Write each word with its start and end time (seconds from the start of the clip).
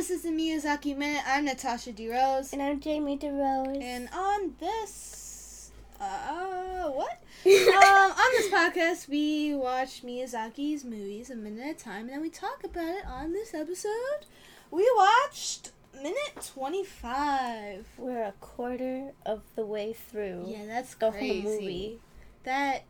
this 0.00 0.08
is 0.08 0.22
the 0.22 0.30
Miyazaki 0.30 0.96
Minute. 0.96 1.22
I'm 1.26 1.44
Natasha 1.44 1.92
DeRose. 1.92 2.54
And 2.54 2.62
I'm 2.62 2.80
Jamie 2.80 3.18
DeRose. 3.18 3.82
And 3.82 4.08
on 4.14 4.54
this, 4.58 5.72
uh, 6.00 6.88
what? 6.88 7.22
um, 7.44 8.12
on 8.12 8.32
this 8.32 8.50
podcast, 8.50 9.08
we 9.10 9.54
watch 9.54 10.02
Miyazaki's 10.02 10.86
movies 10.86 11.28
a 11.28 11.36
minute 11.36 11.66
at 11.66 11.76
a 11.76 11.84
time, 11.84 12.04
and 12.04 12.08
then 12.12 12.22
we 12.22 12.30
talk 12.30 12.64
about 12.64 12.88
it 12.88 13.04
on 13.06 13.34
this 13.34 13.52
episode. 13.52 14.24
We 14.70 14.90
watched 14.96 15.72
minute 15.94 16.50
25. 16.54 17.84
We're 17.98 18.24
a 18.24 18.32
quarter 18.40 19.12
of 19.26 19.42
the 19.54 19.66
way 19.66 19.92
through. 19.92 20.44
Yeah, 20.46 20.64
that's 20.64 20.94
the 20.94 21.10
crazy. 21.10 21.42
whole 21.42 21.52
movie. 21.52 22.00
That 22.44 22.84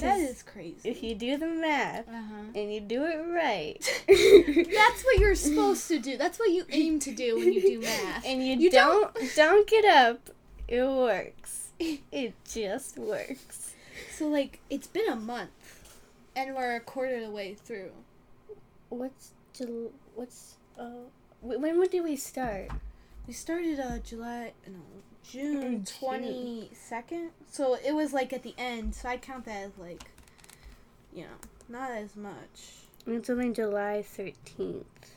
that 0.00 0.18
is 0.20 0.42
crazy. 0.42 0.88
If 0.88 1.02
you 1.02 1.14
do 1.14 1.36
the 1.38 1.46
math 1.46 2.08
uh-huh. 2.08 2.34
and 2.54 2.72
you 2.72 2.80
do 2.80 3.04
it 3.04 3.16
right, 3.32 3.78
That's 4.08 5.04
what 5.04 5.18
you're 5.18 5.34
supposed 5.34 5.88
to 5.88 5.98
do. 5.98 6.16
That's 6.16 6.38
what 6.38 6.50
you 6.50 6.64
aim 6.70 6.98
to 7.00 7.14
do 7.14 7.36
when 7.36 7.52
you 7.52 7.60
do 7.62 7.80
math. 7.82 8.24
and 8.26 8.44
you, 8.44 8.56
You 8.56 8.70
don't 8.70 9.14
don't- 9.14 9.34
don't 9.36 9.68
get 9.68 9.84
up, 9.84 10.30
it 10.68 10.82
works. 10.84 11.70
It 11.78 12.34
just 12.48 12.98
works. 12.98 13.74
So 14.16 14.28
like 14.28 14.60
it's 14.70 14.86
been 14.86 15.08
a 15.08 15.16
month, 15.16 15.50
and 16.34 16.54
we're 16.54 16.76
a 16.76 16.80
quarter 16.80 17.16
of 17.16 17.22
the 17.22 17.30
way 17.30 17.54
through. 17.54 17.90
What's 18.88 19.32
Jul- 19.52 19.92
what's 20.14 20.54
uh 20.78 20.90
wh- 21.42 21.60
when 21.60 21.80
did 21.88 22.02
we 22.04 22.16
start? 22.16 22.68
We 23.26 23.32
started 23.32 23.80
uh 23.80 23.98
July 23.98 24.52
no 24.66 24.78
June 25.30 25.56
oh, 25.56 25.62
June. 25.62 25.84
twenty 25.84 26.70
second. 26.72 27.30
So 27.50 27.74
it 27.84 27.92
was 27.94 28.12
like 28.12 28.32
at 28.32 28.42
the 28.42 28.54
end. 28.58 28.94
So 28.94 29.08
I 29.08 29.16
count 29.16 29.44
that 29.46 29.64
as 29.66 29.72
like, 29.78 30.04
you 31.12 31.22
know, 31.22 31.38
not 31.68 31.90
as 31.90 32.16
much. 32.16 32.86
It's 33.06 33.30
only 33.30 33.52
July 33.52 34.02
thirteenth. 34.02 35.14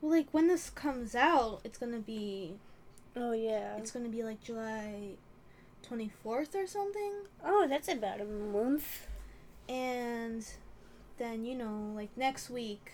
Well, 0.00 0.12
like 0.12 0.28
when 0.32 0.48
this 0.48 0.70
comes 0.70 1.14
out, 1.14 1.60
it's 1.64 1.78
gonna 1.78 1.98
be 1.98 2.54
Oh 3.16 3.32
yeah. 3.32 3.76
it's 3.76 3.90
gonna 3.90 4.08
be 4.08 4.22
like 4.22 4.42
July 4.42 5.10
twenty 5.82 6.10
fourth 6.22 6.54
or 6.54 6.66
something. 6.66 7.12
Oh, 7.44 7.66
that's 7.68 7.88
about 7.88 8.20
a 8.20 8.24
month. 8.24 9.06
and 9.68 10.44
then 11.18 11.44
you 11.44 11.54
know 11.54 11.92
like 11.94 12.08
next 12.16 12.48
week 12.48 12.90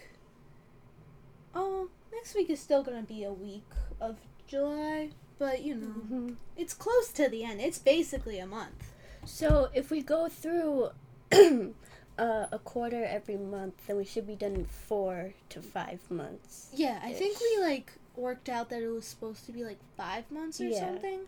oh 1.54 1.88
next 2.16 2.34
week 2.34 2.50
is 2.50 2.60
still 2.60 2.82
gonna 2.82 3.02
be 3.02 3.22
a 3.24 3.32
week 3.32 3.70
of 4.00 4.16
july 4.46 5.10
but 5.38 5.62
you 5.62 5.74
know 5.74 5.86
hmm 5.88 6.32
it's 6.56 6.72
close 6.72 7.08
to 7.12 7.28
the 7.28 7.44
end. 7.44 7.60
It's 7.60 7.78
basically 7.78 8.38
a 8.38 8.46
month. 8.46 8.94
So 9.26 9.68
if 9.74 9.90
we 9.90 10.00
go 10.00 10.26
through 10.28 10.88
uh, 11.32 12.46
a 12.50 12.58
quarter 12.64 13.04
every 13.04 13.36
month, 13.36 13.74
then 13.86 13.96
we 13.98 14.06
should 14.06 14.26
be 14.26 14.36
done 14.36 14.54
in 14.54 14.64
four 14.64 15.34
to 15.50 15.60
five 15.60 16.00
months. 16.10 16.68
yeah 16.72 16.98
i 17.02 17.12
think 17.12 17.38
we 17.40 17.52
like 17.62 17.92
worked 18.16 18.48
out 18.48 18.70
that 18.70 18.82
it 18.82 18.88
was 18.88 19.04
supposed 19.04 19.44
to 19.46 19.52
be 19.52 19.62
like 19.64 19.78
five 19.96 20.24
months 20.30 20.60
or 20.60 20.64
Yeah. 20.64 20.80
something 20.80 21.20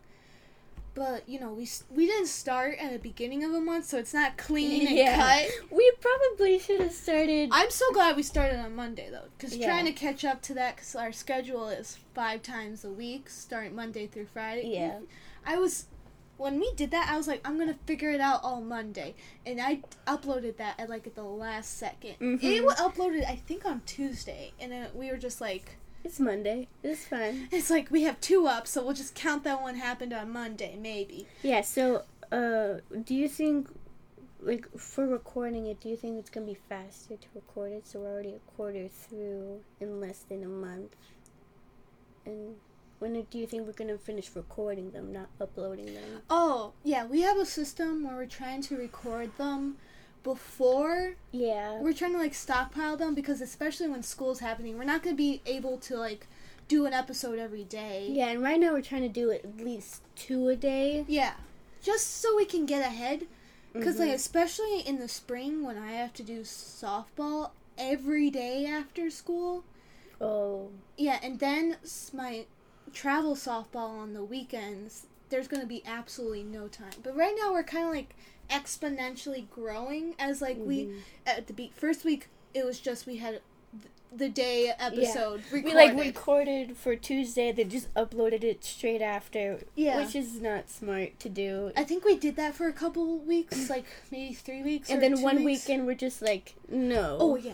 but 0.94 1.28
you 1.28 1.38
know 1.38 1.52
we 1.52 1.68
we 1.90 2.06
didn't 2.06 2.26
start 2.28 2.76
at 2.80 2.92
the 2.92 2.98
beginning 2.98 3.44
of 3.44 3.52
a 3.52 3.60
month 3.60 3.84
so 3.86 3.98
it's 3.98 4.14
not 4.14 4.36
clean 4.36 4.86
and 4.86 4.96
Yeah. 4.96 5.16
cut 5.16 5.50
We 5.70 5.92
probably 6.00 6.58
should 6.58 6.80
have 6.80 6.92
started. 6.92 7.50
I'm 7.52 7.70
so 7.70 7.90
glad 7.92 8.16
we 8.16 8.22
started 8.22 8.58
on 8.58 8.74
Monday 8.74 9.08
though, 9.10 9.28
because 9.36 9.56
Yeah. 9.56 9.66
trying 9.66 9.84
to 9.86 9.92
catch 9.92 10.24
up 10.24 10.42
to 10.42 10.54
that, 10.54 10.76
because 10.76 10.94
our 10.96 11.12
schedule 11.12 11.68
is 11.68 11.98
five 12.14 12.42
times 12.42 12.84
a 12.84 12.90
week, 12.90 13.28
starting 13.30 13.74
Monday 13.74 14.06
through 14.06 14.26
Friday. 14.26 14.68
Yeah. 14.74 15.00
I 15.46 15.56
was, 15.58 15.86
when 16.36 16.58
we 16.60 16.72
did 16.74 16.90
that, 16.90 17.08
I 17.10 17.16
was 17.16 17.26
like, 17.28 17.40
I'm 17.46 17.58
gonna 17.58 17.78
figure 17.86 18.10
it 18.10 18.20
out 18.20 18.40
all 18.42 18.60
Monday, 18.60 19.14
and 19.46 19.60
I 19.60 19.82
uploaded 20.06 20.56
that 20.56 20.78
at 20.80 20.88
like 20.88 21.06
at 21.06 21.14
the 21.14 21.22
last 21.24 21.78
2nd 21.78 22.18
Mhm. 22.20 22.42
It 22.42 22.64
was 22.64 22.74
uploaded, 22.76 23.24
I 23.28 23.36
think, 23.36 23.64
on 23.64 23.82
Tuesday, 23.86 24.52
and 24.60 24.72
then 24.72 24.88
we 24.94 25.10
were 25.10 25.16
just 25.16 25.40
like, 25.40 25.76
It's 26.04 26.20
Monday. 26.20 26.68
It's 26.82 27.06
fine. 27.06 27.48
it's 27.50 27.70
like 27.70 27.90
we 27.90 28.02
have 28.02 28.20
two 28.20 28.46
up, 28.46 28.66
so 28.66 28.84
we'll 28.84 28.94
just 28.94 29.14
count 29.14 29.44
that 29.44 29.60
one 29.60 29.76
happened 29.76 30.12
on 30.12 30.30
Monday, 30.30 30.76
maybe. 30.80 31.26
Yeah. 31.42 31.62
So, 31.62 32.04
uh, 32.32 32.80
do 33.04 33.14
you 33.14 33.28
think, 33.28 33.68
like, 34.40 34.66
for 34.78 35.06
recording 35.06 35.66
it, 35.66 35.80
do 35.80 35.88
you 35.88 35.96
think 35.96 36.18
it's 36.18 36.30
gonna 36.30 36.46
be 36.46 36.58
faster 36.68 37.16
to 37.16 37.26
record 37.34 37.72
it? 37.72 37.86
So 37.86 38.00
we're 38.00 38.12
already 38.12 38.34
a 38.34 38.50
quarter 38.56 38.88
through 38.88 39.60
in 39.80 40.00
less 40.00 40.20
than 40.28 40.42
a 40.42 40.48
month. 40.48 40.96
And 42.24 42.56
when 42.98 43.20
do 43.30 43.38
you 43.38 43.46
think 43.46 43.66
we're 43.66 43.72
gonna 43.72 43.98
finish 43.98 44.30
recording 44.34 44.90
them, 44.90 45.12
not 45.12 45.28
uploading 45.40 45.86
them? 45.94 46.22
Oh 46.30 46.72
yeah, 46.84 47.06
we 47.06 47.22
have 47.22 47.36
a 47.36 47.46
system 47.46 48.04
where 48.04 48.16
we're 48.16 48.26
trying 48.26 48.62
to 48.62 48.76
record 48.76 49.36
them 49.38 49.76
before 50.22 51.14
Yeah. 51.32 51.80
we're 51.80 51.92
trying 51.92 52.12
to 52.12 52.18
like 52.18 52.34
stockpile 52.34 52.96
them 52.96 53.14
because 53.14 53.40
especially 53.40 53.88
when 53.88 54.02
school's 54.02 54.40
happening 54.40 54.76
we're 54.76 54.84
not 54.84 55.02
going 55.02 55.14
to 55.16 55.18
be 55.22 55.40
able 55.46 55.78
to 55.78 55.96
like 55.96 56.26
do 56.68 56.84
an 56.86 56.92
episode 56.92 57.38
every 57.38 57.64
day 57.64 58.08
Yeah, 58.10 58.26
and 58.28 58.42
right 58.42 58.60
now 58.60 58.72
we're 58.72 58.82
trying 58.82 59.02
to 59.02 59.08
do 59.08 59.30
at 59.30 59.56
least 59.58 60.02
two 60.16 60.48
a 60.48 60.56
day. 60.56 61.04
yeah 61.08 61.34
just 61.82 62.20
so 62.20 62.36
we 62.36 62.44
can 62.44 62.66
get 62.66 62.82
ahead 62.82 63.26
because 63.72 63.98
like 63.98 64.10
Mhm. 64.10 64.14
especially 64.14 64.80
in 64.80 64.98
the 64.98 65.08
spring 65.08 65.62
when 65.64 65.78
i 65.78 65.92
have 65.92 66.12
to 66.14 66.22
do 66.22 66.40
softball 66.40 67.50
every 67.78 68.30
day 68.30 68.66
after 68.66 69.10
school 69.10 69.64
Oh, 70.20 70.70
yeah 70.96 71.20
and 71.22 71.38
then 71.38 71.76
my 72.12 72.46
travel 72.92 73.36
softball 73.36 73.90
on 73.90 74.14
the 74.14 74.24
weekends 74.24 75.06
there's 75.28 75.46
going 75.46 75.60
to 75.60 75.66
be 75.66 75.82
absolutely 75.86 76.42
no 76.42 76.66
time 76.68 76.90
but 77.02 77.14
right 77.16 77.34
now 77.40 77.52
we're 77.52 77.62
kind 77.62 77.86
of 77.86 77.92
like 77.92 78.16
exponentially 78.50 79.48
growing 79.50 80.14
as 80.18 80.40
like 80.42 80.56
we 80.58 80.84
Mhm. 80.86 81.00
at 81.26 81.46
the 81.46 81.52
be- 81.52 81.72
first 81.74 82.04
week 82.04 82.28
it 82.54 82.64
was 82.64 82.80
just 82.80 83.06
we 83.06 83.16
had 83.16 83.40
th- 83.72 83.84
the 84.10 84.28
day 84.28 84.72
episode 84.78 85.42
recorded. 85.52 85.64
we 85.64 85.74
like 85.74 85.94
recorded 85.98 86.76
for 86.76 86.96
Tuesday, 86.96 87.52
then 87.52 87.68
just 87.68 87.92
uploaded 87.94 88.42
it 88.42 88.64
straight 88.64 89.02
after, 89.02 89.60
yeah 89.74 89.98
which 90.02 90.16
is 90.16 90.40
not 90.40 90.70
smart 90.70 91.18
to 91.20 91.28
do. 91.28 91.72
i 91.76 91.84
think 91.84 92.04
we 92.04 92.16
did 92.16 92.36
that 92.36 92.54
for 92.54 92.66
a 92.68 92.72
couple 92.72 93.18
weeks 93.18 93.68
like 93.68 93.84
maybe 94.10 94.32
three 94.32 94.62
weeks 94.62 94.88
and 94.90 95.02
then 95.02 95.20
one 95.20 95.44
weeks. 95.44 95.66
weekend 95.66 95.86
we're 95.86 95.94
just 95.94 96.22
like, 96.22 96.54
no. 96.68 97.18
oh 97.20 97.36
yeah 97.36 97.52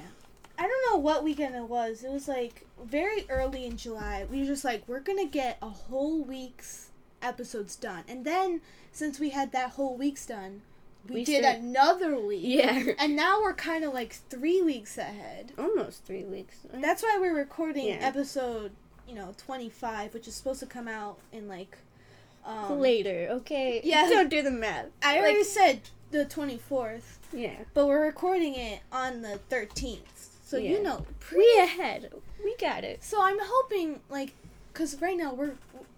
i 0.57 0.63
don't 0.63 0.93
know 0.93 0.99
what 0.99 1.25
weekend 1.25 1.55
it 1.57 1.69
was 1.69 2.05
it 2.05 2.11
was 2.13 2.29
like 2.29 2.65
very 2.85 3.25
early 3.29 3.65
in 3.67 3.77
july 3.77 4.25
we 4.31 4.39
were 4.39 4.47
just 4.47 4.65
like 4.65 4.85
we're 4.87 5.01
gonna 5.01 5.27
get 5.27 5.59
a 5.61 5.69
whole 5.69 6.23
week's 6.23 6.91
episodes 7.21 7.75
done 7.75 8.05
and 8.07 8.25
then 8.25 8.61
since 8.93 9.19
we 9.19 9.31
had 9.31 9.51
that 9.51 9.71
whole 9.71 9.97
week's 9.97 10.27
done 10.27 10.63
we, 11.09 11.15
We 11.17 11.25
did 11.25 11.43
start- 11.45 11.59
another 11.59 12.19
week 12.19 12.41
Yeah. 12.45 12.93
and 12.99 13.15
now 13.17 13.41
we're 13.43 13.55
kind 13.55 13.85
of 13.85 13.93
like 13.93 14.13
three 14.31 14.63
weeks 14.63 14.97
ahead 14.99 15.53
Almost 15.59 16.05
three 16.05 16.25
weeks. 16.25 16.57
That's 16.73 17.03
why 17.03 17.19
we're 17.21 17.35
recording 17.37 17.87
Yeah. 17.87 17.99
episode, 18.01 18.73
you 19.09 19.15
know, 19.15 19.35
25, 19.37 20.15
which 20.15 20.27
is 20.29 20.35
supposed 20.35 20.61
to 20.61 20.67
come 20.67 20.89
out 20.89 21.19
in 21.33 21.49
like. 21.49 21.77
Um, 22.47 22.79
Later, 22.81 23.29
okay? 23.33 23.81
Yeah. 23.85 24.09
Don't 24.11 24.29
do 24.29 24.43
the 24.43 24.51
math. 24.51 24.87
I 25.03 25.15
Like, 25.15 25.21
already 25.23 25.45
said 25.45 25.81
the 26.11 26.25
24th, 26.27 27.19
Yeah. 27.33 27.57
but 27.73 27.87
we're 27.87 28.05
recording 28.05 28.55
it 28.55 28.81
on 28.93 29.23
the 29.23 29.41
13th. 29.49 30.29
So, 30.45 30.59
you 30.59 30.83
know, 30.83 31.07
pre. 31.21 31.39
We 31.39 31.59
ahead. 31.63 32.13
We 32.45 32.55
got 32.57 32.85
it. 32.85 33.03
So 33.03 33.23
I'm 33.23 33.39
hoping, 33.41 34.01
like, 34.11 34.33
because 34.73 35.01
right 35.01 35.17
now 35.17 35.33
we're 35.33 35.55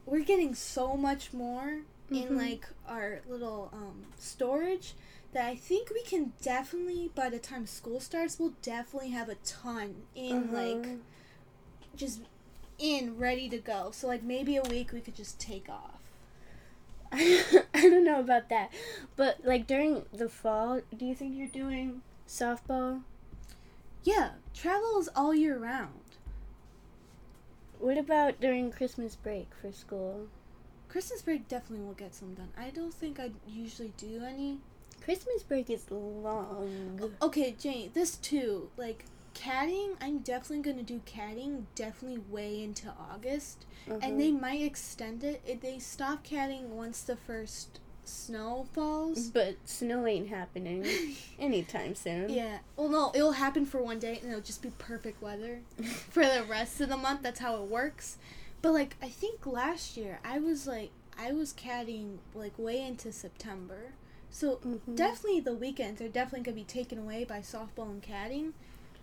we're 0.06 0.20
getting 0.24 0.54
so 0.54 0.96
much 0.96 1.32
more 1.32 1.78
in 2.12 2.30
Mhm. 2.30 2.36
like 2.36 2.68
our 2.88 3.20
little 3.28 3.70
um, 3.72 4.06
storage 4.18 4.94
that 5.32 5.46
I 5.46 5.56
think 5.56 5.90
we 5.90 6.02
can 6.02 6.32
definitely 6.42 7.10
by 7.14 7.28
the 7.28 7.38
time 7.38 7.66
school 7.66 8.00
starts 8.00 8.38
we'll 8.38 8.54
definitely 8.62 9.10
have 9.10 9.28
a 9.28 9.34
ton 9.36 10.06
in 10.14 10.52
like 10.52 10.86
Uh-huh. 10.86 10.96
just 11.96 12.20
in 12.78 13.18
ready 13.18 13.48
to 13.48 13.58
go. 13.58 13.90
So 13.92 14.06
like 14.06 14.22
maybe 14.22 14.56
a 14.56 14.62
week 14.62 14.92
we 14.92 15.00
could 15.00 15.16
just 15.16 15.40
take 15.40 15.68
off. 15.68 16.00
I 17.12 17.64
don't 17.74 18.04
know 18.04 18.20
about 18.20 18.48
that, 18.50 18.72
but 19.16 19.44
like 19.44 19.66
during 19.66 20.04
the 20.12 20.28
fall, 20.28 20.80
do 20.96 21.04
you 21.06 21.14
think 21.14 21.36
you're 21.36 21.46
doing 21.48 22.02
softball? 22.28 23.02
Yeah, 24.02 24.30
travel 24.54 24.98
is 24.98 25.08
all 25.14 25.34
year 25.34 25.58
round. 25.58 26.16
What 27.78 27.96
about 27.96 28.40
during 28.40 28.70
Christmas 28.72 29.16
break 29.16 29.54
for 29.54 29.72
school? 29.72 30.28
Christmas 30.96 31.20
break 31.20 31.46
definitely 31.46 31.84
will 31.84 31.92
get 31.92 32.14
some 32.14 32.32
done. 32.32 32.48
I 32.56 32.70
don't 32.70 32.94
think 32.94 33.20
I 33.20 33.30
usually 33.46 33.92
do 33.98 34.22
any. 34.26 34.60
Christmas 35.04 35.42
break 35.42 35.68
is 35.68 35.90
long. 35.90 37.12
Okay, 37.20 37.54
Jane, 37.60 37.90
this 37.92 38.16
too. 38.16 38.70
Like 38.78 39.04
caddying, 39.34 39.96
I'm 40.00 40.20
definitely 40.20 40.62
gonna 40.72 40.82
do 40.82 41.02
caddying 41.04 41.64
definitely 41.74 42.22
way 42.30 42.62
into 42.62 42.90
August, 43.12 43.66
Uh-huh. 43.86 43.98
and 44.02 44.18
they 44.18 44.32
might 44.32 44.62
extend 44.62 45.22
it. 45.22 45.42
If 45.46 45.60
they 45.60 45.78
stop 45.80 46.26
caddying 46.26 46.68
once 46.68 47.02
the 47.02 47.16
first 47.16 47.78
snow 48.04 48.66
falls. 48.72 49.28
But 49.28 49.56
snow 49.66 50.06
ain't 50.06 50.30
happening 50.30 50.86
anytime 51.38 51.94
soon. 51.94 52.30
Yeah. 52.30 52.60
Well, 52.78 52.88
no, 52.88 53.12
it'll 53.14 53.32
happen 53.32 53.66
for 53.66 53.82
one 53.82 53.98
day 53.98 54.18
and 54.22 54.30
it'll 54.30 54.40
just 54.40 54.62
be 54.62 54.70
perfect 54.78 55.20
weather 55.20 55.60
for 56.08 56.24
the 56.24 56.42
rest 56.48 56.80
of 56.80 56.88
the 56.88 56.96
month. 56.96 57.20
That's 57.22 57.40
how 57.40 57.56
it 57.62 57.68
works. 57.68 58.16
But 58.62 58.72
like, 58.72 58.96
I 59.02 59.08
think 59.08 59.46
last 59.46 59.96
year 59.96 60.20
I 60.24 60.38
was 60.38 60.66
like, 60.66 60.90
I 61.18 61.32
was 61.32 61.52
caddying 61.52 62.18
like 62.34 62.58
way 62.58 62.82
into 62.82 63.12
September. 63.12 63.92
So 64.30 64.56
Mhm. 64.56 64.96
definitely 64.96 65.40
the 65.40 65.54
weekends 65.54 66.00
are 66.02 66.08
definitely 66.08 66.44
gonna 66.44 66.56
be 66.56 66.64
taken 66.64 66.98
away 66.98 67.24
by 67.24 67.40
softball 67.40 67.90
and 67.90 68.02
caddying. 68.02 68.52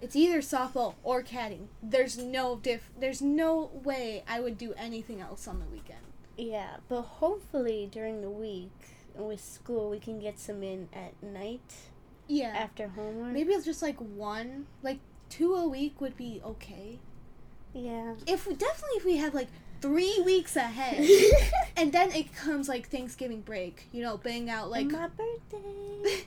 It's 0.02 0.16
either 0.16 0.40
softball 0.42 0.96
or 1.04 1.24
caddying. 1.24 1.68
There's 1.82 2.18
no 2.18 2.58
diff. 2.58 2.92
There's 3.00 3.22
no 3.22 3.72
way 3.84 4.24
I 4.28 4.42
would 4.42 4.58
do 4.58 4.74
anything 4.74 5.22
else 5.22 5.48
on 5.48 5.60
the 5.60 5.66
weekend. 5.66 6.00
Yeah, 6.38 6.78
but 6.90 7.02
hopefully 7.04 7.88
during 7.92 8.22
the 8.22 8.30
week 8.30 8.72
with 9.16 9.42
school 9.44 9.90
we 9.90 10.00
can 10.00 10.20
get 10.20 10.40
some 10.40 10.62
in 10.64 10.90
at 10.92 11.22
night 11.24 11.74
Yeah. 12.28 12.48
after 12.56 12.90
homework. 12.90 13.32
Maybe 13.32 13.54
it's 13.54 13.66
just 13.66 13.82
like 13.82 13.98
one, 13.98 14.68
like 14.82 15.00
two 15.30 15.56
a 15.56 15.68
week 15.68 16.02
would 16.02 16.18
be 16.18 16.42
okay. 16.44 17.00
Yeah. 17.74 18.14
If 18.28 18.48
we 18.48 18.54
definitely 18.54 18.98
if 18.98 19.06
we 19.06 19.18
have 19.18 19.34
like 19.34 19.48
three 19.82 20.22
weeks 20.26 20.56
ahead, 20.56 21.06
and 21.78 21.92
then 21.92 22.12
it 22.12 22.34
comes 22.36 22.70
like 22.70 22.90
Thanksgiving 22.90 23.42
break, 23.42 23.88
you 23.92 24.02
know, 24.02 24.18
bang 24.18 24.50
out 24.50 24.72
like, 24.72 24.88
my 24.88 25.08
birthday. 25.08 26.24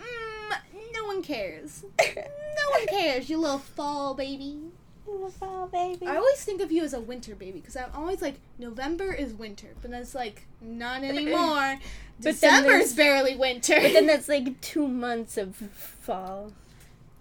mm, 0.00 0.56
no 0.94 1.04
one 1.06 1.22
cares. 1.22 1.84
No 2.54 2.78
one 2.78 2.86
cares, 2.86 3.30
you 3.30 3.38
little 3.38 3.58
fall 3.58 4.14
baby. 4.14 4.58
Little 5.06 5.30
fall 5.30 5.66
baby. 5.66 6.06
I 6.06 6.16
always 6.16 6.44
think 6.44 6.60
of 6.60 6.70
you 6.70 6.84
as 6.84 6.92
a 6.92 7.00
winter 7.00 7.34
baby 7.34 7.60
because 7.60 7.76
I'm 7.76 7.90
always 7.94 8.20
like 8.20 8.36
November 8.58 9.12
is 9.12 9.32
winter, 9.32 9.68
but 9.80 9.90
then 9.90 10.02
it's 10.02 10.14
like 10.14 10.46
not 10.60 11.02
anymore. 11.02 11.78
December's 12.20 12.94
barely 12.94 13.36
winter. 13.36 13.74
but 13.80 13.94
then 13.94 14.06
that's 14.06 14.28
like 14.28 14.60
two 14.60 14.86
months 14.86 15.36
of 15.36 15.56
fall. 15.56 16.52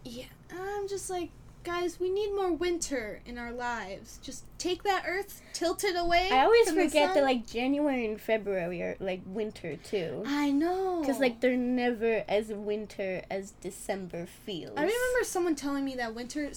yeah, 0.04 0.26
I'm 0.52 0.88
just 0.88 1.10
like, 1.10 1.30
guys, 1.64 2.00
we 2.00 2.10
need 2.10 2.32
more 2.32 2.52
winter 2.52 3.22
in 3.26 3.38
our 3.38 3.52
lives. 3.52 4.20
Just 4.22 4.46
take 4.58 4.84
that 4.84 5.04
Earth, 5.08 5.42
tilt 5.54 5.84
it 5.84 5.96
away. 5.96 6.30
I 6.32 6.44
always 6.44 6.70
forget 6.72 7.14
that 7.14 7.24
like 7.24 7.48
January 7.48 8.06
and 8.06 8.20
February 8.20 8.82
are 8.82 8.98
like 9.00 9.22
winter 9.26 9.76
too. 9.76 10.24
I 10.26 10.52
know. 10.52 11.02
Because 11.02 11.20
like 11.20 11.42
they're 11.42 11.58
never 11.58 12.24
as 12.28 12.48
winter 12.50 13.24
as 13.30 13.52
December 13.62 14.26
feels. 14.26 14.74
I 14.78 14.82
remember 14.82 15.24
someone 15.24 15.56
telling 15.56 15.86
me 15.86 15.96
that 15.96 16.16
winter, 16.16 16.52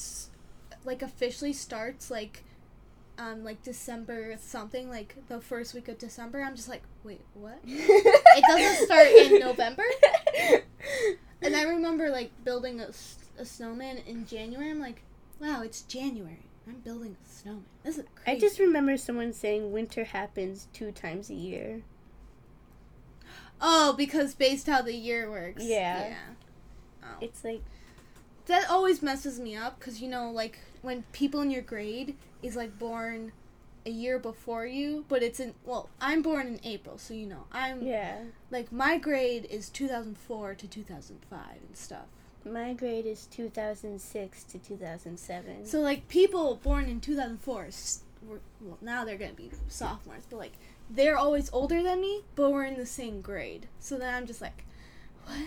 like 0.84 1.02
officially 1.02 1.52
starts 1.52 2.10
like, 2.10 2.44
um, 3.18 3.44
like 3.44 3.62
December 3.62 4.36
something, 4.40 4.88
like 4.88 5.16
the 5.28 5.40
first 5.40 5.74
week 5.74 5.88
of 5.88 5.98
December. 5.98 6.42
I'm 6.42 6.56
just 6.56 6.68
like, 6.68 6.82
wait, 7.02 7.20
what? 7.34 7.58
it 7.64 8.44
doesn't 8.48 8.86
start 8.86 9.08
in 9.08 9.40
November? 9.40 9.84
And 11.44 11.54
I 11.54 11.64
remember 11.64 12.08
like 12.08 12.30
building 12.42 12.80
a, 12.80 12.88
a 13.38 13.44
snowman 13.44 13.98
in 14.06 14.26
January. 14.26 14.70
I'm 14.70 14.80
like, 14.80 15.02
wow, 15.40 15.62
it's 15.62 15.82
January. 15.82 16.46
I'm 16.66 16.76
building 16.76 17.16
a 17.22 17.28
snowman. 17.28 17.64
This 17.82 17.98
is 17.98 18.04
crazy. 18.14 18.36
I 18.36 18.40
just 18.40 18.58
remember 18.58 18.96
someone 18.96 19.32
saying 19.32 19.72
winter 19.72 20.04
happens 20.04 20.68
two 20.72 20.92
times 20.92 21.30
a 21.30 21.34
year. 21.34 21.82
oh, 23.60 23.94
because 23.96 24.34
based 24.34 24.66
how 24.66 24.82
the 24.82 24.94
year 24.94 25.30
works. 25.30 25.62
Yeah. 25.62 26.08
Yeah. 26.08 26.16
Oh. 27.02 27.16
It's 27.20 27.44
like 27.44 27.62
that 28.46 28.68
always 28.70 29.02
messes 29.02 29.40
me 29.40 29.56
up 29.56 29.78
because 29.78 30.00
you 30.00 30.08
know 30.08 30.30
like 30.30 30.58
when 30.82 31.02
people 31.12 31.40
in 31.40 31.50
your 31.50 31.62
grade 31.62 32.16
is 32.42 32.56
like 32.56 32.78
born 32.78 33.32
a 33.86 33.90
year 33.90 34.18
before 34.18 34.66
you 34.66 35.04
but 35.08 35.22
it's 35.22 35.38
in 35.40 35.54
well 35.64 35.90
i'm 36.00 36.22
born 36.22 36.46
in 36.46 36.60
april 36.64 36.96
so 36.96 37.12
you 37.12 37.26
know 37.26 37.44
i'm 37.52 37.82
yeah. 37.82 38.16
like 38.50 38.72
my 38.72 38.96
grade 38.96 39.46
is 39.50 39.68
2004 39.68 40.54
to 40.54 40.66
2005 40.66 41.40
and 41.66 41.76
stuff 41.76 42.06
My 42.44 42.72
grade 42.74 43.06
is 43.06 43.26
2006 43.26 44.44
to 44.44 44.58
2007. 44.58 45.66
so 45.66 45.80
like 45.80 46.08
people 46.08 46.56
born 46.62 46.84
in 46.86 47.00
2004 47.00 47.68
were, 48.26 48.40
well 48.60 48.78
now 48.80 49.04
they're 49.04 49.16
gonna 49.18 49.32
be 49.32 49.50
sophomores 49.68 50.24
but 50.28 50.38
like 50.38 50.52
they're 50.90 51.16
always 51.16 51.50
older 51.52 51.82
than 51.82 52.00
me 52.00 52.22
but 52.34 52.50
we're 52.52 52.64
in 52.64 52.76
the 52.76 52.86
same 52.86 53.20
grade 53.20 53.68
so 53.78 53.96
then 53.98 54.12
i'm 54.14 54.26
just 54.26 54.40
like 54.40 54.64
what 55.24 55.38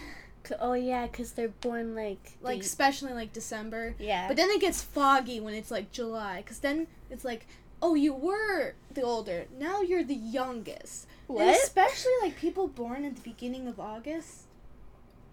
oh 0.60 0.74
yeah, 0.74 1.08
because 1.08 1.34
they're 1.34 1.50
born 1.50 1.96
like 1.96 2.38
like 2.42 2.60
the- 2.60 2.66
especially 2.66 3.14
like 3.14 3.34
december 3.34 3.96
yeah. 4.00 4.28
But 4.28 4.38
then 4.38 4.50
it 4.50 4.62
gets 4.62 4.82
foggy 4.82 5.40
when 5.40 5.54
it's 5.54 5.72
like 5.72 5.92
July, 5.92 6.38
because 6.38 6.60
then 6.60 6.88
it's 7.10 7.26
like, 7.26 7.48
oh, 7.82 7.96
you 7.96 8.14
were 8.14 8.74
the 8.94 9.02
older, 9.02 9.46
now 9.58 9.82
you're 9.82 10.04
the 10.04 10.16
youngest. 10.16 11.08
And 11.28 11.38
what? 11.38 11.58
especially 11.64 12.14
like 12.22 12.38
people 12.38 12.68
born 12.68 13.04
at 13.06 13.16
the 13.16 13.22
beginning 13.22 13.68
of 13.68 13.80
August 13.80 14.44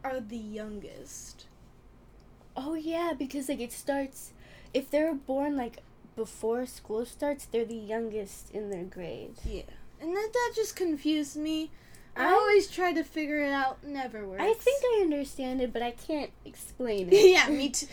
are 0.02 0.20
the 0.20 0.36
youngest. 0.36 1.46
Oh 2.56 2.74
yeah, 2.74 3.12
because 3.18 3.48
like 3.48 3.60
it 3.60 3.72
starts 3.72 4.32
if 4.72 4.90
they're 4.90 5.14
born 5.14 5.56
like 5.56 5.78
before 6.16 6.66
school 6.66 7.04
starts, 7.04 7.44
they're 7.46 7.64
the 7.64 7.74
youngest 7.74 8.50
in 8.52 8.70
their 8.70 8.84
grade. 8.84 9.34
Yeah. 9.44 9.62
And 10.00 10.14
that, 10.16 10.30
that 10.32 10.52
just 10.54 10.76
confused 10.76 11.36
me. 11.36 11.70
I, 12.16 12.26
I- 12.28 12.32
always 12.32 12.68
try 12.70 12.92
to 12.92 13.02
figure 13.02 13.40
it 13.40 13.50
out, 13.52 13.82
never 13.84 14.26
works. 14.26 14.42
I 14.42 14.52
think 14.54 14.82
I 14.84 15.00
understand 15.02 15.60
it, 15.60 15.72
but 15.72 15.82
I 15.82 15.90
can't 15.92 16.30
explain 16.44 17.08
it. 17.12 17.30
yeah, 17.32 17.48
me 17.48 17.70
too. 17.70 17.86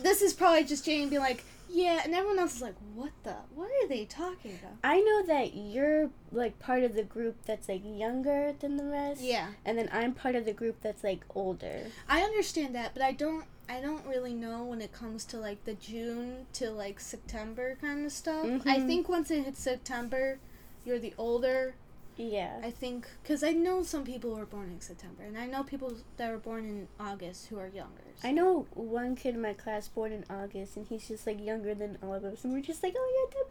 This 0.00 0.22
is 0.22 0.32
probably 0.32 0.64
just 0.64 0.84
Jane 0.86 1.08
being 1.10 1.20
like, 1.20 1.44
yeah, 1.68 2.00
and 2.04 2.14
everyone 2.14 2.38
else 2.38 2.56
is 2.56 2.62
like, 2.62 2.76
what 2.94 3.10
the? 3.24 3.34
What 3.54 3.68
are 3.82 3.88
they 3.88 4.04
talking 4.06 4.58
about? 4.62 4.74
I 4.84 5.00
know 5.00 5.26
that 5.26 5.54
you're 5.56 6.08
like 6.32 6.58
part 6.58 6.84
of 6.84 6.94
the 6.94 7.02
group 7.02 7.36
that's 7.44 7.68
like 7.68 7.82
younger 7.84 8.54
than 8.60 8.76
the 8.76 8.84
rest. 8.84 9.20
Yeah. 9.20 9.48
And 9.66 9.76
then 9.76 9.88
I'm 9.92 10.14
part 10.14 10.36
of 10.36 10.44
the 10.46 10.52
group 10.52 10.76
that's 10.80 11.02
like 11.04 11.24
older. 11.34 11.80
I 12.08 12.22
understand 12.22 12.74
that, 12.76 12.94
but 12.94 13.02
I 13.02 13.12
don't 13.12 13.44
I 13.68 13.80
don't 13.80 14.04
really 14.06 14.32
know 14.34 14.64
when 14.64 14.80
it 14.80 14.92
comes 14.92 15.24
to 15.26 15.38
like 15.38 15.64
the 15.64 15.74
June 15.74 16.46
to 16.54 16.70
like 16.70 17.00
September 17.00 17.76
kind 17.80 18.06
of 18.06 18.12
stuff. 18.12 18.44
I 18.64 18.78
Mhm. 18.78 18.86
think 18.86 19.08
once 19.08 19.30
it 19.30 19.44
hits 19.44 19.60
September, 19.60 20.38
you're 20.84 20.98
the 21.00 21.14
older. 21.18 21.74
Yeah. 22.16 22.60
I 22.62 22.70
think 22.70 23.06
cuz 23.24 23.42
I 23.42 23.52
know 23.52 23.82
some 23.82 24.04
people 24.04 24.30
were 24.34 24.46
born 24.46 24.70
in 24.70 24.80
September 24.80 25.22
and 25.24 25.36
I 25.36 25.46
know 25.46 25.62
people 25.64 25.94
that 26.16 26.30
were 26.30 26.38
born 26.38 26.64
in 26.64 26.88
August 26.98 27.48
who 27.48 27.58
are 27.58 27.66
younger. 27.68 28.04
I 28.24 28.32
know 28.32 28.66
one 28.72 29.16
kid 29.16 29.34
in 29.34 29.40
my 29.42 29.52
class 29.52 29.88
born 29.88 30.12
in 30.12 30.24
August 30.30 30.76
and 30.76 30.86
he's 30.86 31.08
just 31.08 31.26
like 31.26 31.44
younger 31.44 31.74
than 31.74 31.98
all 32.02 32.14
of 32.14 32.24
us 32.24 32.44
and 32.44 32.52
we're 32.54 32.60
just 32.62 32.82
like, 32.82 32.94
Oh 32.96 33.08
you're 33.16 33.42
the 33.42 33.50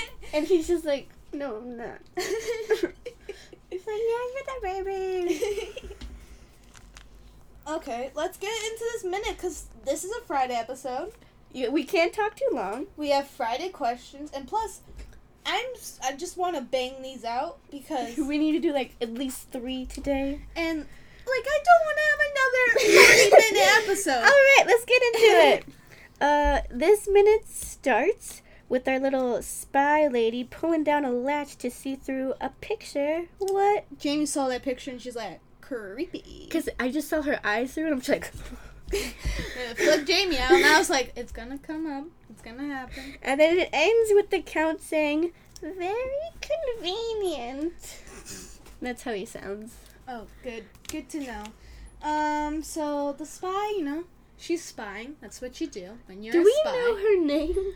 baby 0.00 0.04
And 0.34 0.46
he's 0.46 0.66
just 0.68 0.84
like, 0.84 1.08
No, 1.32 1.56
I'm 1.56 1.76
not. 1.76 2.00
It's 3.70 3.86
like, 3.86 4.02
Yeah, 4.10 4.24
you're 4.34 4.46
the 4.46 4.60
baby 4.62 5.94
okay, 7.68 8.10
let's 8.14 8.36
get 8.36 8.52
into 8.70 8.84
this 8.92 9.04
minute 9.04 9.38
cuz 9.38 9.66
this 9.84 10.04
is 10.04 10.10
a 10.10 10.20
Friday 10.22 10.54
episode. 10.54 11.12
Yeah, 11.52 11.68
we 11.68 11.84
can't 11.84 12.12
talk 12.12 12.36
too 12.36 12.50
long. 12.52 12.86
We 12.96 13.10
have 13.10 13.28
Friday 13.28 13.68
questions 13.68 14.30
and 14.34 14.46
plus 14.46 14.80
I'm 15.46 15.66
I 16.02 16.12
just 16.16 16.36
want 16.36 16.56
to 16.56 16.62
bang 16.62 17.02
these 17.02 17.24
out 17.24 17.58
because 17.70 18.16
We 18.18 18.38
need 18.38 18.52
to 18.52 18.60
do 18.60 18.72
like 18.72 18.94
at 19.00 19.14
least 19.14 19.50
three 19.50 19.86
today. 19.86 20.42
And 20.56 20.78
like 20.78 21.46
I 21.46 21.58
don't 21.64 21.84
want 21.84 21.98
to 21.98 22.04
have 22.10 22.20
another 22.30 23.06
thirty 23.06 23.30
minute 23.52 23.68
episode. 23.82 24.18
Alright, 24.18 24.66
let's 24.66 24.84
get 24.84 25.02
into 25.02 25.18
it. 25.52 25.64
Uh, 26.20 26.60
this 26.70 27.08
minute 27.08 27.48
starts 27.48 28.42
with 28.68 28.86
our 28.88 28.98
little 28.98 29.40
spy 29.40 30.06
lady 30.08 30.44
pulling 30.44 30.84
down 30.84 31.04
a 31.04 31.10
latch 31.10 31.56
to 31.56 31.70
see 31.70 31.96
through 31.96 32.34
a 32.40 32.50
picture. 32.60 33.26
What? 33.38 33.86
Jamie 33.98 34.26
saw 34.26 34.48
that 34.48 34.62
picture 34.62 34.90
and 34.90 35.00
she's 35.00 35.16
like, 35.16 35.40
creepy. 35.68 36.44
Because 36.44 36.68
I 36.80 36.90
just 36.90 37.08
saw 37.08 37.22
her 37.22 37.38
eyes 37.44 37.74
through 37.74 37.84
and 37.84 37.94
I'm 37.94 38.00
just 38.00 38.08
like. 38.08 38.32
Flip 39.76 40.06
Jamie 40.06 40.38
out, 40.38 40.50
and 40.50 40.64
I 40.64 40.78
was 40.78 40.88
like, 40.88 41.12
it's 41.14 41.30
gonna 41.30 41.58
come 41.58 41.86
up. 41.86 42.04
It's 42.30 42.40
gonna 42.40 42.66
happen. 42.74 43.16
and 43.22 43.38
then 43.38 43.58
it 43.58 43.68
ends 43.70 44.12
with 44.14 44.30
the 44.30 44.40
count 44.40 44.80
saying, 44.80 45.32
very 45.60 46.30
convenient. 46.40 47.98
That's 48.80 49.02
how 49.02 49.12
he 49.12 49.26
sounds. 49.26 49.74
Oh, 50.08 50.26
good. 50.42 50.64
Good 50.88 51.10
to 51.10 51.20
know. 51.20 51.44
Um, 52.02 52.62
so 52.62 53.14
the 53.18 53.26
spy, 53.26 53.74
you 53.76 53.82
know, 53.82 54.04
she's 54.38 54.64
spying. 54.64 55.16
That's 55.20 55.42
what 55.42 55.60
you 55.60 55.66
do 55.66 55.98
when 56.06 56.22
you're 56.22 56.32
Do 56.32 56.40
a 56.40 56.44
we 56.44 56.54
spy. 56.62 56.72
know 56.72 56.96
her 56.96 57.24
name? 57.24 57.74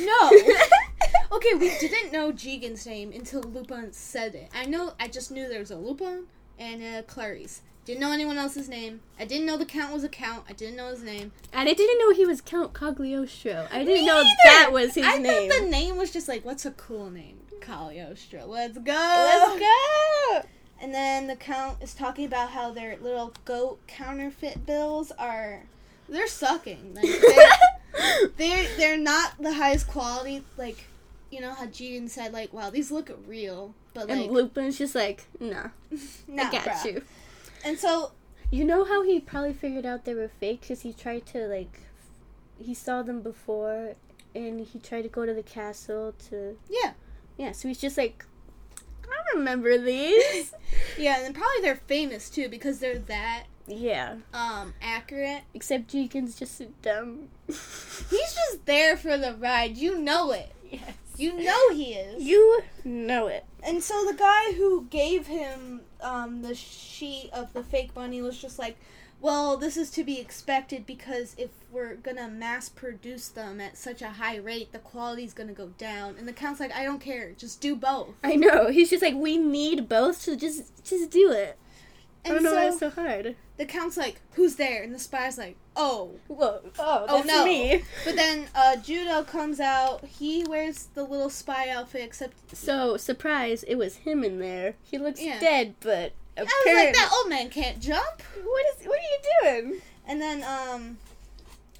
No. 0.00 0.30
okay, 1.36 1.54
we 1.54 1.68
didn't 1.78 2.12
know 2.12 2.32
Jigen's 2.32 2.84
name 2.84 3.12
until 3.12 3.42
Lupin 3.42 3.92
said 3.92 4.34
it. 4.34 4.50
I 4.54 4.64
know. 4.64 4.94
I 4.98 5.06
just 5.06 5.30
knew 5.30 5.48
there 5.48 5.60
was 5.60 5.70
a 5.70 5.76
Lupin 5.76 6.24
and 6.60 6.82
a 6.82 7.02
Clarice. 7.02 7.62
Didn't 7.86 8.00
know 8.00 8.12
anyone 8.12 8.36
else's 8.36 8.68
name. 8.68 9.00
I 9.18 9.24
didn't 9.24 9.46
know 9.46 9.56
the 9.56 9.64
count 9.64 9.92
was 9.92 10.04
a 10.04 10.08
count. 10.08 10.44
I 10.48 10.52
didn't 10.52 10.76
know 10.76 10.90
his 10.90 11.02
name. 11.02 11.32
And 11.52 11.68
I 11.68 11.72
didn't 11.72 11.98
know 11.98 12.12
he 12.12 12.26
was 12.26 12.40
Count 12.40 12.74
Cagliostro. 12.74 13.66
I 13.72 13.78
didn't 13.78 13.94
Me 13.94 14.06
know 14.06 14.22
neither. 14.22 14.36
that 14.44 14.70
was 14.70 14.94
his 14.94 15.04
I 15.04 15.16
name. 15.16 15.50
I 15.50 15.54
thought 15.56 15.64
the 15.64 15.70
name 15.70 15.96
was 15.96 16.12
just 16.12 16.28
like, 16.28 16.44
what's 16.44 16.66
a 16.66 16.70
cool 16.72 17.10
name? 17.10 17.38
Cagliostro. 17.60 18.46
Let's 18.46 18.78
go. 18.78 18.92
Let's 18.92 19.58
go! 19.58 20.48
And 20.80 20.94
then 20.94 21.26
the 21.26 21.36
count 21.36 21.78
is 21.82 21.94
talking 21.94 22.26
about 22.26 22.50
how 22.50 22.70
their 22.70 22.96
little 22.98 23.32
goat 23.44 23.80
counterfeit 23.86 24.66
bills 24.66 25.10
are 25.18 25.64
they're 26.08 26.26
sucking. 26.26 26.94
Like 26.94 27.04
they're, 27.20 28.28
they're 28.36 28.76
they're 28.76 28.98
not 28.98 29.32
the 29.40 29.54
highest 29.54 29.88
quality. 29.88 30.42
Like 30.56 30.86
you 31.30 31.40
know 31.40 31.52
how 31.54 31.66
Jigen 31.66 32.08
said 32.08 32.32
like, 32.32 32.52
wow, 32.52 32.70
these 32.70 32.90
look 32.90 33.10
real, 33.26 33.74
but 33.94 34.08
like 34.08 34.18
and 34.18 34.30
Lupin's 34.32 34.78
just 34.78 34.94
like, 34.94 35.26
nah, 35.38 35.68
nah, 36.28 36.44
I 36.48 36.50
got 36.52 36.64
bruh. 36.64 36.84
you. 36.84 37.02
And 37.64 37.78
so 37.78 38.12
You 38.50 38.64
know 38.64 38.84
how 38.84 39.02
he 39.04 39.20
probably 39.20 39.52
figured 39.52 39.86
out 39.86 40.04
they 40.04 40.14
were 40.14 40.28
fake 40.28 40.62
because 40.62 40.80
he 40.82 40.92
tried 40.92 41.26
to 41.26 41.46
like, 41.46 41.80
he 42.58 42.74
saw 42.74 43.02
them 43.02 43.20
before, 43.22 43.94
and 44.34 44.60
he 44.66 44.78
tried 44.78 45.02
to 45.02 45.08
go 45.08 45.24
to 45.26 45.32
the 45.34 45.42
castle 45.42 46.14
to 46.30 46.56
yeah, 46.68 46.92
yeah. 47.36 47.52
So 47.52 47.68
he's 47.68 47.78
just 47.80 47.96
like, 47.96 48.24
I 49.04 49.36
remember 49.36 49.78
these. 49.78 50.52
yeah, 50.98 51.24
and 51.24 51.34
probably 51.34 51.62
they're 51.62 51.80
famous 51.86 52.28
too 52.30 52.48
because 52.48 52.78
they're 52.80 52.98
that 52.98 53.44
Yeah. 53.68 54.16
um 54.34 54.74
accurate. 54.82 55.42
Except 55.54 55.88
Jigen's 55.92 56.36
just 56.38 56.60
dumb. 56.82 57.28
He's 57.46 58.34
just 58.34 58.66
there 58.66 58.96
for 58.96 59.16
the 59.18 59.34
ride. 59.34 59.76
You 59.76 59.98
know 59.98 60.32
it. 60.32 60.50
yes. 60.70 60.94
You 61.20 61.34
know 61.44 61.70
he 61.74 61.94
is. 61.94 62.22
You 62.22 62.62
know 62.84 63.26
it. 63.26 63.44
And 63.62 63.82
so 63.82 64.04
the 64.04 64.14
guy 64.14 64.52
who 64.52 64.86
gave 64.90 65.26
him 65.26 65.82
um, 66.00 66.42
the 66.42 66.54
sheet 66.54 67.30
of 67.32 67.52
the 67.52 67.62
fake 67.62 67.94
money 67.94 68.22
was 68.22 68.40
just 68.40 68.58
like, 68.58 68.76
well, 69.20 69.58
this 69.58 69.76
is 69.76 69.90
to 69.90 70.04
be 70.04 70.18
expected 70.18 70.86
because 70.86 71.34
if 71.36 71.50
we're 71.70 71.96
gonna 71.96 72.26
mass 72.26 72.70
produce 72.70 73.28
them 73.28 73.60
at 73.60 73.76
such 73.76 74.00
a 74.00 74.08
high 74.08 74.36
rate, 74.36 74.72
the 74.72 74.78
quality's 74.78 75.34
gonna 75.34 75.52
go 75.52 75.68
down. 75.76 76.16
And 76.18 76.26
the 76.26 76.32
count's 76.32 76.58
like, 76.58 76.74
I 76.74 76.84
don't 76.84 77.00
care, 77.00 77.32
just 77.36 77.60
do 77.60 77.76
both. 77.76 78.14
I 78.24 78.36
know. 78.36 78.70
He's 78.70 78.88
just 78.88 79.02
like, 79.02 79.14
we 79.14 79.36
need 79.36 79.90
both, 79.90 80.22
so 80.22 80.36
just 80.36 80.82
just 80.84 81.10
do 81.10 81.30
it. 81.32 81.58
I 82.24 82.28
And 82.28 82.34
don't 82.34 82.42
know 82.44 82.54
why 82.54 82.62
so 82.62 82.68
it's 82.68 82.78
so 82.80 82.90
hard. 82.90 83.36
the 83.56 83.64
count's 83.64 83.96
like, 83.96 84.20
who's 84.34 84.56
there? 84.56 84.82
And 84.82 84.94
the 84.94 84.98
spy's 84.98 85.38
like, 85.38 85.56
oh. 85.76 86.10
Whoa. 86.28 86.60
Oh, 86.78 87.06
Oh, 87.08 87.16
that's 87.16 87.26
no. 87.28 87.44
me. 87.44 87.82
But 88.04 88.16
then 88.16 88.48
uh, 88.54 88.76
Jodo 88.78 89.26
comes 89.26 89.58
out. 89.60 90.04
He 90.04 90.44
wears 90.44 90.88
the 90.94 91.02
little 91.04 91.30
spy 91.30 91.68
outfit, 91.70 92.02
except 92.02 92.34
So, 92.56 92.96
surprise, 92.98 93.62
it 93.62 93.76
was 93.76 93.96
him 93.96 94.22
in 94.24 94.38
there. 94.38 94.74
He 94.82 94.98
looks 94.98 95.22
Yeah. 95.22 95.40
dead, 95.40 95.74
but 95.80 96.12
I 96.36 96.42
was 96.42 96.52
apparently. 96.62 96.86
like, 96.86 96.94
that 96.94 97.12
old 97.18 97.28
man 97.30 97.48
can't 97.48 97.80
jump. 97.80 98.22
What 98.44 98.64
is? 98.78 98.86
What 98.86 98.98
are 98.98 99.02
you 99.02 99.62
doing? 99.62 99.80
And 100.06 100.20
then 100.20 100.42
um 100.44 100.98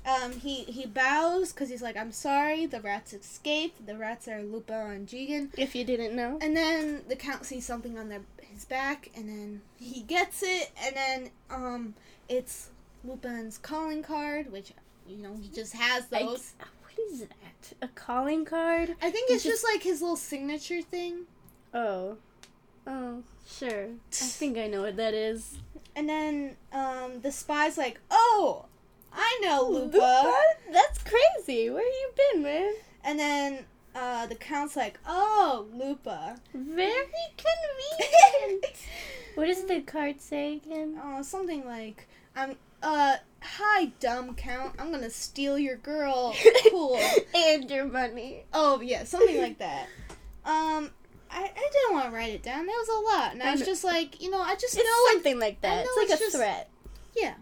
um 0.06 0.32
he 0.32 0.64
he 0.64 0.86
bows 0.86 1.52
because 1.52 1.68
he's 1.68 1.82
like 1.82 1.96
I'm 1.96 2.12
sorry 2.12 2.66
the 2.66 2.80
rats 2.80 3.12
escaped 3.12 3.86
the 3.86 3.96
rats 3.96 4.28
are 4.28 4.42
Lupin 4.42 4.90
and 4.90 5.08
Jigen 5.08 5.50
If 5.56 5.74
you 5.74 5.84
didn't 5.84 6.14
know. 6.16 6.38
and 6.40 6.56
then 6.56 7.02
the 7.08 7.16
count 7.16 7.44
sees 7.44 7.66
something 7.66 7.98
on 7.98 8.08
their 8.08 8.22
his 8.40 8.64
back 8.64 9.10
and 9.14 9.28
then 9.28 9.60
he 9.78 10.00
gets 10.02 10.42
it 10.42 10.70
and 10.84 10.96
then 10.96 11.30
um 11.50 11.94
it's 12.28 12.70
Lupin's 13.04 13.58
calling 13.58 14.02
card 14.02 14.50
which 14.50 14.72
you 15.06 15.16
know 15.18 15.36
he 15.40 15.48
just 15.48 15.74
has 15.74 16.04
I- 16.12 16.20
those 16.24 16.54
what 16.82 17.08
is 17.12 17.20
that? 17.20 17.72
A 17.82 17.88
calling 17.88 18.44
card? 18.44 18.96
I, 19.00 19.10
think 19.10 19.30
it's 19.30 19.44
just, 19.44 19.62
like 19.64 19.82
his 19.82 20.00
little 20.02 20.16
signature 20.16 20.82
thing 20.82 21.20
Oh. 21.72 22.16
Oh, 22.86 23.22
sure. 23.46 23.84
I 24.10 24.24
think 24.24 24.58
I 24.58 24.66
know 24.66 24.82
what 24.82 24.96
that 24.96 25.14
is. 25.14 25.58
and 25.94 26.08
then 26.08 26.56
um 26.72 27.20
the 27.20 27.30
spy's 27.30 27.78
like 27.78 28.00
oh 28.10 28.64
I 29.12 29.38
know 29.42 29.68
Lupin. 29.68 30.00
That's 30.72 31.02
crazy. 31.02 31.70
Where 31.70 31.82
you 31.84 32.10
been, 32.32 32.42
man? 32.42 32.72
and 33.02 33.18
then 33.18 33.64
uh 33.94 34.26
the 34.26 34.34
count's 34.34 34.76
like 34.76 34.98
oh 35.06 35.66
Lupin 35.72 36.36
Very 36.54 36.92
convenient. 37.36 38.66
what 39.34 39.46
does 39.46 39.64
the 39.64 39.80
card 39.80 40.20
say 40.20 40.56
again? 40.56 40.98
Uh, 41.02 41.22
something 41.22 41.64
like, 41.66 42.06
I'm, 42.36 42.56
uh, 42.82 43.16
hi, 43.42 43.86
dumb 44.00 44.34
count. 44.34 44.74
I'm 44.78 44.90
gonna 44.92 45.10
steal 45.10 45.58
your 45.58 45.76
girl. 45.76 46.34
Cool. 46.70 47.00
and 47.34 47.70
your 47.70 47.86
money. 47.86 48.44
oh, 48.52 48.80
yeah, 48.80 49.04
something 49.04 49.40
like 49.40 49.58
that. 49.58 49.86
Um, 50.44 50.90
I, 51.30 51.44
I 51.44 51.70
didn't 51.72 51.92
want 51.94 52.06
to 52.06 52.10
write 52.12 52.32
it 52.34 52.42
down. 52.42 52.66
That 52.66 52.72
was 52.72 52.88
a 52.88 53.16
lot. 53.16 53.32
And 53.32 53.42
I 53.42 53.48
I 53.48 53.52
was 53.52 53.60
know. 53.60 53.66
just 53.66 53.84
like, 53.84 54.20
you 54.22 54.30
know, 54.30 54.40
I 54.40 54.54
just 54.54 54.74
It's 54.76 54.84
know 54.84 55.12
something 55.12 55.38
like 55.40 55.60
that. 55.62 55.84
It's 55.86 55.96
like 55.96 56.10
it's 56.10 56.20
a 56.20 56.24
just- 56.24 56.36
threat. 56.36 56.70
Yeah. 57.16 57.34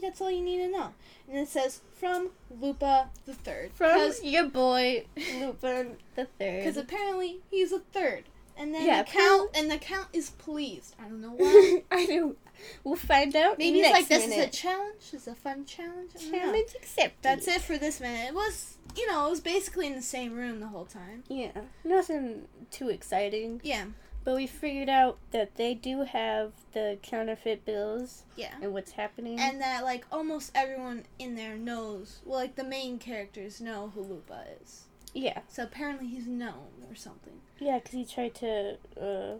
That's 0.00 0.20
all 0.20 0.30
you 0.30 0.42
need 0.42 0.58
to 0.58 0.68
know. 0.68 0.94
And 1.28 1.38
it 1.38 1.48
says, 1.48 1.80
from 1.94 2.30
Lupin 2.60 3.04
the 3.26 3.34
Third. 3.34 3.72
From 3.74 4.12
your 4.22 4.46
boy 4.48 5.04
Lupin 5.38 5.96
the 6.14 6.26
Third. 6.38 6.64
Because 6.64 6.76
apparently 6.76 7.40
he's 7.50 7.72
a 7.72 7.78
third. 7.78 8.24
And 8.56 8.74
then 8.74 8.86
Yeah, 8.86 9.02
the 9.02 9.10
count, 9.10 9.50
and 9.54 9.70
the 9.70 9.78
count 9.78 10.08
is 10.12 10.30
pleased. 10.30 10.94
I 11.00 11.04
don't 11.08 11.20
know 11.22 11.32
why. 11.36 11.82
I 11.90 12.04
know. 12.06 12.36
We'll 12.84 12.96
find 12.96 13.34
out. 13.34 13.56
Maybe 13.56 13.80
next 13.80 14.00
it's 14.00 14.00
like, 14.00 14.08
this 14.08 14.26
is 14.26 14.32
a 14.32 14.36
minute. 14.36 14.52
challenge. 14.52 14.96
It's 15.12 15.26
a 15.26 15.34
fun 15.34 15.64
challenge. 15.64 16.10
I 16.14 16.20
don't 16.20 16.32
know. 16.32 16.38
challenge 16.38 16.74
accepted. 16.76 17.22
That's 17.22 17.48
it 17.48 17.62
for 17.62 17.78
this 17.78 18.00
minute. 18.00 18.28
It 18.28 18.34
was, 18.34 18.76
you 18.96 19.06
know, 19.10 19.26
it 19.26 19.30
was 19.30 19.40
basically 19.40 19.86
in 19.86 19.94
the 19.94 20.02
same 20.02 20.34
room 20.34 20.60
the 20.60 20.66
whole 20.66 20.84
time. 20.84 21.22
Yeah, 21.28 21.52
nothing 21.84 22.42
too 22.70 22.90
exciting. 22.90 23.62
Yeah, 23.64 23.86
But 24.24 24.36
we 24.36 24.46
figured 24.46 24.88
out 24.90 25.18
that 25.30 25.56
they 25.56 25.72
do 25.74 26.02
have 26.02 26.52
the 26.72 26.98
counterfeit 27.02 27.64
bills 27.64 28.24
yeah. 28.36 28.54
and 28.60 28.72
what's 28.74 28.92
happening. 28.92 29.40
And 29.40 29.60
that, 29.62 29.82
like, 29.82 30.04
almost 30.12 30.52
everyone 30.54 31.04
in 31.18 31.36
there 31.36 31.56
knows, 31.56 32.20
well, 32.24 32.38
like, 32.38 32.54
the 32.56 32.64
main 32.64 32.98
characters 32.98 33.60
know 33.60 33.92
who 33.94 34.02
Lupin 34.02 34.36
is. 34.62 34.82
yeah, 35.14 35.40
So 35.48 35.62
apparently 35.62 36.06
he's 36.08 36.26
known 36.26 36.84
or 36.88 36.94
something. 36.94 37.40
yeah, 37.58 37.78
because 37.78 37.92
he 37.94 38.04
tried 38.04 38.34
to. 38.36 38.76
Uh, 39.00 39.36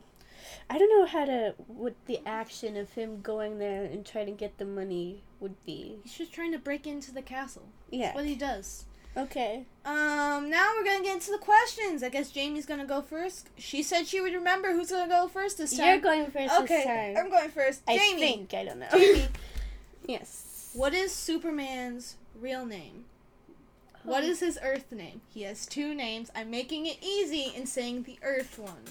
I 0.70 0.78
don't 0.78 0.88
know 0.98 1.04
how 1.06 1.26
to 1.26 1.54
what 1.66 1.94
the 2.06 2.20
action 2.26 2.76
of 2.76 2.92
him 2.94 3.20
going 3.20 3.58
there 3.58 3.84
and 3.84 4.04
trying 4.06 4.26
to 4.26 4.32
get 4.32 4.56
the 4.56 4.64
money 4.64 5.22
would 5.38 5.62
be. 5.66 5.98
He's 6.02 6.14
just 6.16 6.32
trying 6.32 6.52
to 6.52 6.58
break 6.58 6.86
into 6.86 7.12
the 7.12 7.20
castle. 7.22 7.68
Yeah. 7.90 8.06
That's 8.06 8.16
what 8.16 8.24
he 8.24 8.34
does. 8.34 8.86
Okay. 9.16 9.64
Um, 9.84 10.50
now 10.50 10.72
we're 10.76 10.84
gonna 10.84 11.02
get 11.02 11.14
into 11.14 11.32
the 11.32 11.38
questions. 11.38 12.02
I 12.02 12.08
guess 12.10 12.30
Jamie's 12.30 12.64
gonna 12.66 12.84
go 12.84 13.02
first. 13.02 13.48
She 13.58 13.82
said 13.82 14.06
she 14.06 14.20
would 14.20 14.32
remember 14.34 14.72
who's 14.72 14.90
gonna 14.90 15.08
go 15.08 15.26
first 15.28 15.58
this 15.58 15.76
time. 15.76 15.86
You're 15.86 15.98
going 15.98 16.30
first 16.30 16.54
okay, 16.60 16.66
this 16.76 16.84
time. 16.86 17.16
I'm 17.16 17.30
going 17.30 17.50
first. 17.50 17.82
I 17.88 17.98
Jamie. 17.98 18.20
think 18.20 18.54
I 18.54 18.64
don't 18.64 18.78
know. 18.78 18.86
Jamie, 18.92 19.26
yes. 20.06 20.70
what 20.74 20.94
is 20.94 21.12
Superman's 21.12 22.16
real 22.40 22.64
name? 22.64 23.04
What 24.04 24.22
Oh. 24.22 24.26
is 24.28 24.40
his 24.40 24.58
Earth 24.62 24.92
name? 24.92 25.20
He 25.34 25.42
has 25.42 25.66
two 25.66 25.92
names. 25.94 26.30
I'm 26.34 26.50
making 26.50 26.86
it 26.86 26.96
easy 27.02 27.52
and 27.56 27.68
saying 27.68 28.04
the 28.04 28.18
Earth 28.22 28.58
one. 28.58 28.84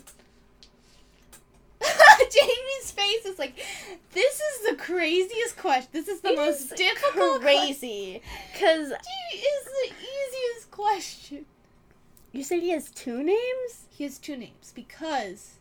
Jamie's 2.31 2.91
face 2.91 3.25
is 3.25 3.39
like, 3.39 3.55
this 4.11 4.39
is 4.39 4.69
the 4.69 4.75
craziest 4.75 5.57
question. 5.57 5.89
This 5.91 6.07
is 6.07 6.21
the 6.21 6.29
It 6.29 6.35
most 6.37 6.61
is 6.61 6.69
difficult. 6.69 7.41
crazy? 7.41 8.21
Because 8.53 8.89
Jamie 8.89 9.41
is 9.41 9.65
the 9.65 9.93
easiest 9.95 10.71
question. 10.71 11.45
you 12.31 12.43
said 12.43 12.59
he 12.61 12.69
has 12.71 12.89
two 12.91 13.23
names. 13.23 13.85
He 13.89 14.03
has 14.03 14.17
two 14.17 14.37
names 14.37 14.71
because 14.75 15.55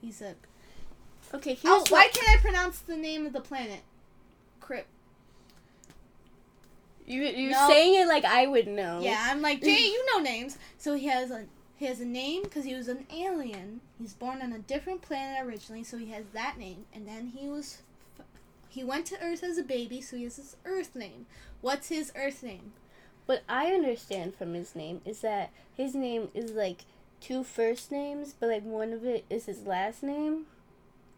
he's 0.00 0.20
a. 0.20 0.34
Okay, 1.34 1.54
here's 1.54 1.64
Oh, 1.64 1.84
why 1.90 2.08
can't 2.08 2.38
I 2.38 2.40
pronounce 2.40 2.78
the 2.80 2.96
name 2.96 3.26
of 3.26 3.32
the 3.32 3.40
planet? 3.40 3.80
Crip. 4.60 4.86
you 7.06 7.22
you're 7.22 7.50
No. 7.52 7.68
saying 7.68 8.00
it 8.02 8.06
like 8.08 8.24
I 8.24 8.46
would 8.46 8.66
know. 8.66 9.00
Yeah, 9.02 9.28
I'm 9.30 9.40
like 9.42 9.62
Jay. 9.64 9.86
You 9.88 10.06
know 10.14 10.22
names. 10.22 10.58
So 10.78 10.94
he 10.94 11.06
has 11.06 11.30
a 11.30 11.44
he 11.76 11.86
has 11.86 12.00
a 12.00 12.04
name 12.04 12.42
because 12.44 12.64
he 12.64 12.74
was 12.74 12.88
an 12.88 13.06
alien. 13.14 13.80
He's 13.98 14.14
born 14.14 14.42
on 14.42 14.52
a 14.52 14.58
different 14.58 15.02
planet 15.02 15.44
originally, 15.44 15.82
so 15.82 15.98
he 15.98 16.10
has 16.10 16.26
that 16.32 16.56
name. 16.58 16.86
And 16.94 17.06
then 17.06 17.32
he 17.36 17.48
was 17.48 17.78
he 18.68 18.84
went 18.84 19.06
to 19.06 19.20
Earth 19.20 19.42
as 19.42 19.58
a 19.58 19.62
baby, 19.62 20.00
so 20.00 20.16
he 20.16 20.24
has 20.24 20.36
his 20.36 20.56
Earth 20.64 20.94
name. 20.94 21.26
What's 21.60 21.88
his 21.88 22.12
Earth 22.14 22.42
name? 22.42 22.72
What 23.26 23.42
I 23.48 23.72
understand 23.72 24.34
from 24.34 24.54
his 24.54 24.74
name 24.74 25.00
is 25.04 25.20
that 25.20 25.50
his 25.74 25.94
name 25.94 26.28
is 26.32 26.52
like 26.52 26.84
two 27.20 27.42
first 27.42 27.90
names, 27.90 28.34
but 28.38 28.48
like 28.48 28.62
one 28.62 28.92
of 28.92 29.04
it 29.04 29.24
is 29.28 29.46
his 29.46 29.66
last 29.66 30.02
name. 30.02 30.46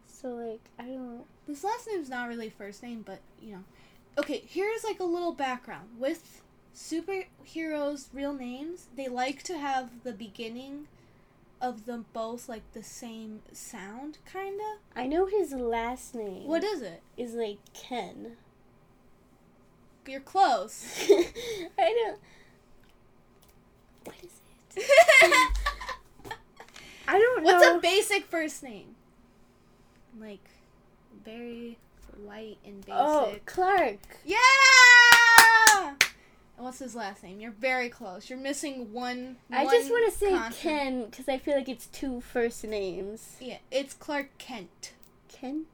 So 0.07 0.29
like 0.29 0.61
I 0.79 0.85
don't. 0.85 1.25
His 1.45 1.63
last 1.63 1.87
name's 1.87 2.09
not 2.09 2.29
really 2.29 2.49
first 2.49 2.81
name, 2.81 3.03
but 3.05 3.19
you 3.41 3.53
know. 3.53 3.63
Okay, 4.17 4.43
here's 4.45 4.83
like 4.83 4.99
a 4.99 5.05
little 5.05 5.33
background 5.33 5.89
with 5.97 6.41
superheroes' 6.75 8.07
real 8.13 8.33
names. 8.33 8.87
They 8.95 9.07
like 9.07 9.43
to 9.43 9.57
have 9.57 10.03
the 10.03 10.13
beginning 10.13 10.87
of 11.61 11.85
them 11.85 12.05
both 12.13 12.49
like 12.49 12.63
the 12.73 12.83
same 12.83 13.41
sound, 13.53 14.17
kinda. 14.31 14.77
I 14.95 15.07
know 15.07 15.27
his 15.27 15.53
last 15.53 16.15
name. 16.15 16.47
What 16.47 16.63
is 16.63 16.81
it? 16.81 17.01
is 17.15 17.33
like 17.33 17.59
Ken. 17.73 18.37
You're 20.07 20.19
close. 20.19 20.85
I 21.77 21.93
don't. 21.93 22.19
What 24.03 24.15
is 24.23 24.41
it? 24.75 24.83
I 27.07 27.19
don't 27.19 27.43
What's 27.43 27.63
know. 27.63 27.73
What's 27.73 27.77
a 27.77 27.79
basic 27.79 28.25
first 28.25 28.63
name? 28.63 28.95
Like 30.19 30.49
very 31.23 31.77
white 32.23 32.57
and 32.65 32.83
oh, 32.89 33.25
basic. 33.25 33.41
oh, 33.41 33.51
Clark. 33.53 33.99
Yeah. 34.25 35.95
What's 36.61 36.79
his 36.79 36.95
last 36.95 37.23
name? 37.23 37.39
You're 37.39 37.51
very 37.51 37.89
close. 37.89 38.29
You're 38.29 38.39
missing 38.39 38.93
one. 38.93 39.37
I 39.51 39.63
one 39.65 39.73
just 39.73 39.89
want 39.89 40.11
to 40.11 40.17
say 40.17 40.29
consonant. 40.29 40.55
Ken 40.61 41.05
because 41.05 41.27
I 41.27 41.37
feel 41.39 41.55
like 41.55 41.67
it's 41.67 41.87
two 41.87 42.21
first 42.21 42.63
names. 42.63 43.35
Yeah, 43.39 43.57
it's 43.71 43.93
Clark 43.95 44.37
Kent. 44.37 44.93
Kent. 45.27 45.65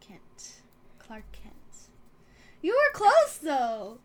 Kent. 0.00 0.52
Clark 0.98 1.24
Kent. 1.32 1.54
You 2.62 2.72
were 2.72 2.98
close 2.98 3.38
though. 3.42 3.98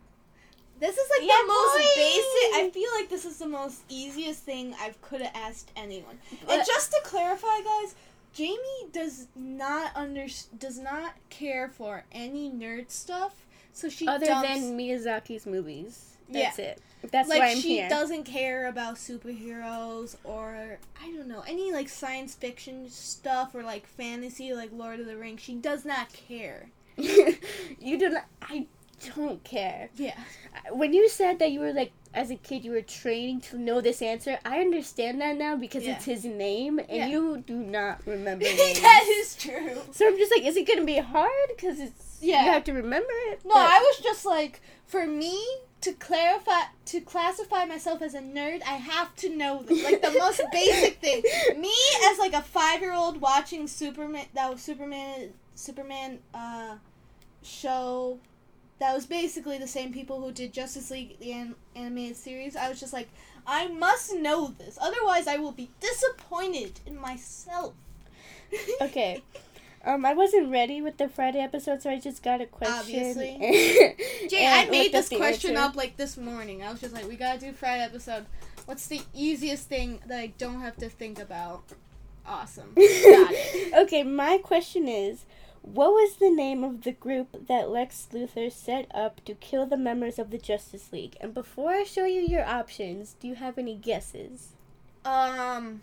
This 0.78 0.96
is 0.96 1.10
like 1.18 1.28
Yeah, 1.28 1.34
the 1.42 1.46
most 1.48 1.76
boy. 1.78 1.84
basic. 1.96 2.54
I 2.54 2.70
feel 2.72 2.90
like 2.98 3.10
this 3.10 3.24
is 3.24 3.38
the 3.38 3.48
most 3.48 3.82
easiest 3.88 4.44
thing 4.44 4.74
I 4.80 4.94
could 5.02 5.20
have 5.20 5.34
asked 5.34 5.72
anyone. 5.76 6.18
and 6.48 6.62
just 6.66 6.90
to 6.92 7.00
clarify, 7.04 7.60
guys, 7.62 7.94
Jamie 8.32 8.88
does 8.92 9.26
not 9.34 9.90
under 9.96 10.26
does 10.58 10.78
not 10.78 11.14
care 11.28 11.68
for 11.68 12.04
any 12.12 12.50
nerd 12.50 12.90
stuff. 12.90 13.46
So 13.72 13.88
she 13.88 14.06
Other 14.06 14.26
dumps, 14.26 14.48
than 14.48 14.78
Miyazaki's 14.78 15.44
movies. 15.46 16.16
That's 16.32 16.58
it. 16.58 16.80
That's 17.10 17.28
like 17.28 17.38
why 17.40 17.50
I'm 17.50 17.56
she 17.58 17.76
here. 17.78 17.88
doesn't 17.88 18.24
care 18.24 18.66
about 18.68 18.96
superheroes 18.96 20.16
or 20.24 20.78
I 21.02 21.10
don't 21.12 21.28
know 21.28 21.42
any 21.48 21.72
like 21.72 21.88
science 21.88 22.34
fiction 22.34 22.88
stuff 22.90 23.54
or 23.54 23.62
like 23.62 23.86
fantasy 23.86 24.52
like 24.52 24.70
Lord 24.72 25.00
of 25.00 25.06
the 25.06 25.16
Rings. 25.16 25.40
She 25.40 25.54
does 25.54 25.84
not 25.84 26.12
care. 26.12 26.68
you 26.96 27.98
do 27.98 28.10
not. 28.10 28.26
I 28.42 28.66
don't 29.16 29.42
care. 29.44 29.88
Yeah. 29.96 30.18
Uh, 30.54 30.74
when 30.74 30.92
you 30.92 31.08
said 31.08 31.38
that 31.38 31.52
you 31.52 31.60
were 31.60 31.72
like, 31.72 31.92
as 32.12 32.30
a 32.30 32.36
kid, 32.36 32.64
you 32.64 32.72
were 32.72 32.82
training 32.82 33.40
to 33.40 33.56
know 33.58 33.80
this 33.80 34.02
answer, 34.02 34.38
I 34.44 34.58
understand 34.60 35.20
that 35.22 35.38
now 35.38 35.56
because 35.56 35.84
Yeah. 35.86 35.94
it's 35.96 36.04
his 36.04 36.24
name, 36.24 36.78
and 36.80 36.88
Yeah. 36.90 37.06
you 37.06 37.42
do 37.46 37.54
not 37.56 38.00
remember 38.06 38.44
that 38.44 39.04
is 39.08 39.36
true. 39.36 39.78
so 39.92 40.06
I'm 40.06 40.18
just 40.18 40.32
like, 40.36 40.44
is 40.44 40.56
it 40.56 40.66
gonna 40.66 40.84
be 40.84 40.98
hard? 40.98 41.30
Because 41.48 41.80
it's 41.80 42.09
Yeah. 42.20 42.44
you 42.44 42.50
have 42.52 42.64
to 42.64 42.72
remember 42.72 43.12
it. 43.28 43.40
No, 43.44 43.54
I 43.54 43.78
was 43.78 44.02
just 44.02 44.24
like, 44.26 44.60
for 44.86 45.06
me 45.06 45.42
to 45.80 45.92
clarify, 45.92 46.60
to 46.86 47.00
classify 47.00 47.64
myself 47.64 48.02
as 48.02 48.14
a 48.14 48.20
nerd, 48.20 48.62
I 48.62 48.74
have 48.74 49.14
to 49.16 49.34
know 49.34 49.62
this. 49.62 49.82
like 49.82 50.02
the 50.02 50.10
most 50.18 50.42
basic 50.52 50.98
thing. 51.00 51.22
Me 51.58 51.72
as 52.10 52.18
like 52.18 52.34
a 52.34 52.42
five 52.42 52.80
year 52.80 52.92
old 52.92 53.20
watching 53.20 53.66
Superman, 53.66 54.26
that 54.34 54.50
was 54.50 54.60
Superman, 54.62 55.30
Superman, 55.54 56.18
uh, 56.34 56.76
show. 57.42 58.18
That 58.78 58.94
was 58.94 59.04
basically 59.06 59.58
the 59.58 59.66
same 59.66 59.92
people 59.92 60.20
who 60.22 60.32
did 60.32 60.52
Justice 60.54 60.90
League, 60.90 61.18
the 61.20 61.32
an- 61.32 61.54
animated 61.76 62.16
series. 62.16 62.56
I 62.56 62.68
was 62.70 62.80
just 62.80 62.92
like, 62.94 63.08
I 63.46 63.68
must 63.68 64.14
know 64.14 64.54
this, 64.58 64.78
otherwise 64.80 65.26
I 65.26 65.36
will 65.36 65.52
be 65.52 65.70
disappointed 65.80 66.80
in 66.86 66.98
myself. 66.98 67.74
Okay. 68.80 69.22
Um, 69.82 70.04
I 70.04 70.12
wasn't 70.12 70.50
ready 70.50 70.82
with 70.82 70.98
the 70.98 71.08
Friday 71.08 71.40
episode, 71.40 71.80
so 71.80 71.90
I 71.90 71.98
just 71.98 72.22
got 72.22 72.40
a 72.40 72.46
question. 72.46 72.76
Obviously. 73.00 73.96
Jay, 74.28 74.46
I 74.46 74.68
made 74.70 74.92
this 74.92 75.08
question 75.08 75.52
answer. 75.52 75.62
up 75.62 75.76
like 75.76 75.96
this 75.96 76.18
morning. 76.18 76.62
I 76.62 76.70
was 76.70 76.80
just 76.80 76.94
like, 76.94 77.08
we 77.08 77.16
gotta 77.16 77.40
do 77.40 77.52
Friday 77.52 77.82
episode. 77.82 78.26
What's 78.66 78.86
the 78.86 79.00
easiest 79.14 79.68
thing 79.68 80.00
that 80.06 80.18
I 80.18 80.28
don't 80.38 80.60
have 80.60 80.76
to 80.76 80.88
think 80.90 81.18
about? 81.18 81.64
Awesome. 82.26 82.72
Got 82.76 83.32
it. 83.32 83.74
Okay, 83.74 84.02
my 84.02 84.38
question 84.38 84.86
is, 84.86 85.24
what 85.62 85.90
was 85.92 86.16
the 86.16 86.30
name 86.30 86.62
of 86.62 86.82
the 86.82 86.92
group 86.92 87.46
that 87.48 87.70
Lex 87.70 88.08
Luthor 88.12 88.52
set 88.52 88.86
up 88.94 89.24
to 89.24 89.34
kill 89.34 89.66
the 89.66 89.76
members 89.76 90.18
of 90.18 90.30
the 90.30 90.38
Justice 90.38 90.92
League? 90.92 91.16
And 91.20 91.32
before 91.32 91.70
I 91.70 91.84
show 91.84 92.04
you 92.04 92.20
your 92.20 92.44
options, 92.44 93.16
do 93.18 93.28
you 93.28 93.34
have 93.36 93.56
any 93.56 93.76
guesses? 93.76 94.50
Um. 95.04 95.82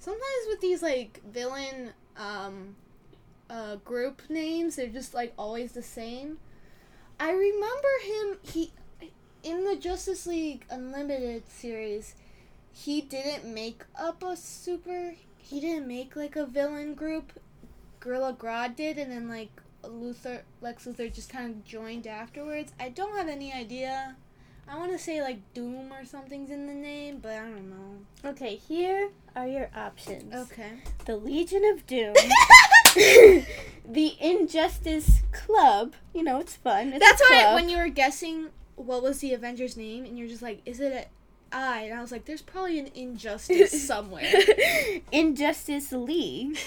Sometimes 0.00 0.46
with 0.48 0.62
these 0.62 0.82
like 0.82 1.20
villain 1.30 1.92
um 2.16 2.74
uh 3.50 3.76
group 3.76 4.22
names, 4.30 4.76
they're 4.76 4.88
just 4.88 5.14
like 5.14 5.34
always 5.38 5.72
the 5.72 5.82
same. 5.82 6.38
I 7.20 7.32
remember 7.32 7.88
him 8.04 8.38
he 8.42 8.72
in 9.42 9.64
the 9.64 9.76
Justice 9.76 10.26
League 10.26 10.64
Unlimited 10.70 11.48
series, 11.50 12.14
he 12.72 13.02
didn't 13.02 13.52
make 13.52 13.84
up 13.94 14.22
a 14.22 14.36
super 14.36 15.14
he 15.36 15.60
didn't 15.60 15.86
make 15.86 16.16
like 16.16 16.34
a 16.34 16.46
villain 16.46 16.94
group. 16.94 17.38
Gorilla 18.00 18.32
Grodd 18.32 18.76
did 18.76 18.96
and 18.96 19.12
then 19.12 19.28
like 19.28 19.50
Luthor 19.84 20.40
Lex 20.62 20.86
Luthor 20.86 21.12
just 21.12 21.28
kind 21.28 21.54
of 21.54 21.64
joined 21.64 22.06
afterwards. 22.06 22.72
I 22.80 22.88
don't 22.88 23.16
have 23.18 23.28
any 23.28 23.52
idea. 23.52 24.16
I 24.70 24.76
want 24.76 24.92
to 24.92 24.98
say 24.98 25.20
like 25.20 25.38
Doom 25.52 25.92
or 25.92 26.04
something's 26.04 26.50
in 26.50 26.68
the 26.68 26.74
name, 26.74 27.18
but 27.20 27.32
I 27.32 27.40
don't 27.40 27.70
know. 27.70 28.30
Okay, 28.30 28.54
here 28.54 29.10
are 29.34 29.46
your 29.46 29.68
options. 29.74 30.32
Okay. 30.32 30.74
The 31.06 31.16
Legion 31.16 31.64
of 31.64 31.84
Doom, 31.88 32.14
the 32.94 34.14
Injustice 34.20 35.22
Club. 35.32 35.94
You 36.14 36.22
know, 36.22 36.38
it's 36.38 36.54
fun. 36.54 36.92
It's 36.92 37.04
That's 37.04 37.20
why 37.20 37.52
when 37.54 37.68
you 37.68 37.78
were 37.78 37.88
guessing 37.88 38.50
what 38.76 39.02
was 39.02 39.18
the 39.18 39.34
Avengers 39.34 39.76
name, 39.76 40.04
and 40.04 40.16
you're 40.16 40.28
just 40.28 40.42
like, 40.42 40.62
is 40.64 40.78
it 40.78 40.92
a 40.92 41.56
I? 41.56 41.80
And 41.80 41.98
I 41.98 42.00
was 42.00 42.12
like, 42.12 42.26
there's 42.26 42.42
probably 42.42 42.78
an 42.78 42.90
injustice 42.94 43.82
somewhere. 43.86 44.32
Injustice 45.10 45.90
League, 45.90 46.58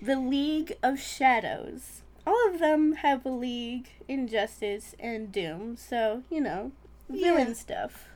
the 0.00 0.18
League 0.18 0.78
of 0.82 0.98
Shadows. 0.98 2.00
All 2.26 2.48
of 2.48 2.58
them 2.58 2.94
have 2.94 3.26
a 3.26 3.28
league, 3.28 3.88
Injustice, 4.08 4.94
and 4.98 5.30
Doom. 5.30 5.76
So 5.76 6.22
you 6.30 6.40
know, 6.40 6.72
villain 7.08 7.48
Yeah. 7.48 7.54
stuff. 7.54 8.08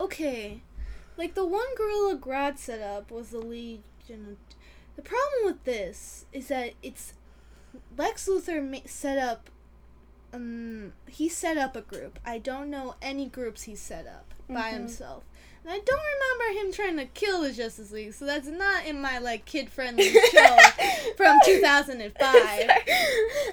okay, 0.00 0.62
like 1.16 1.34
the 1.34 1.44
one 1.46 1.74
Gorilla 1.76 2.16
Grodd 2.16 2.58
set 2.58 2.80
up 2.80 3.10
was 3.10 3.30
the 3.30 3.38
Legion. 3.38 3.82
Of... 4.08 4.36
The 4.96 5.02
problem 5.02 5.44
with 5.44 5.64
this 5.64 6.26
is 6.32 6.48
that 6.48 6.74
it's 6.82 7.14
Lex 7.96 8.28
Luthor 8.28 8.88
set 8.88 9.18
up. 9.18 9.50
Um, 10.32 10.92
he 11.08 11.28
set 11.28 11.56
up 11.56 11.74
a 11.74 11.80
group. 11.80 12.18
I 12.24 12.38
don't 12.38 12.70
know 12.70 12.94
any 13.00 13.26
groups 13.26 13.62
he 13.64 13.74
set 13.74 14.06
up 14.06 14.34
by 14.48 14.70
Mhm. 14.70 14.74
himself. 14.74 15.24
And 15.64 15.72
I 15.72 15.78
don't 15.78 16.00
remember 16.00 16.60
him 16.60 16.72
trying 16.72 16.96
to 16.96 17.06
kill 17.12 17.42
the 17.42 17.52
Justice 17.52 17.92
League, 17.92 18.14
so 18.14 18.24
that's 18.24 18.48
not 18.48 18.86
in 18.86 19.00
my 19.00 19.18
like 19.18 19.44
kid 19.44 19.70
friendly 19.70 20.10
show 20.10 20.56
from 21.16 21.36
2005. 21.44 22.14
I 22.20 22.66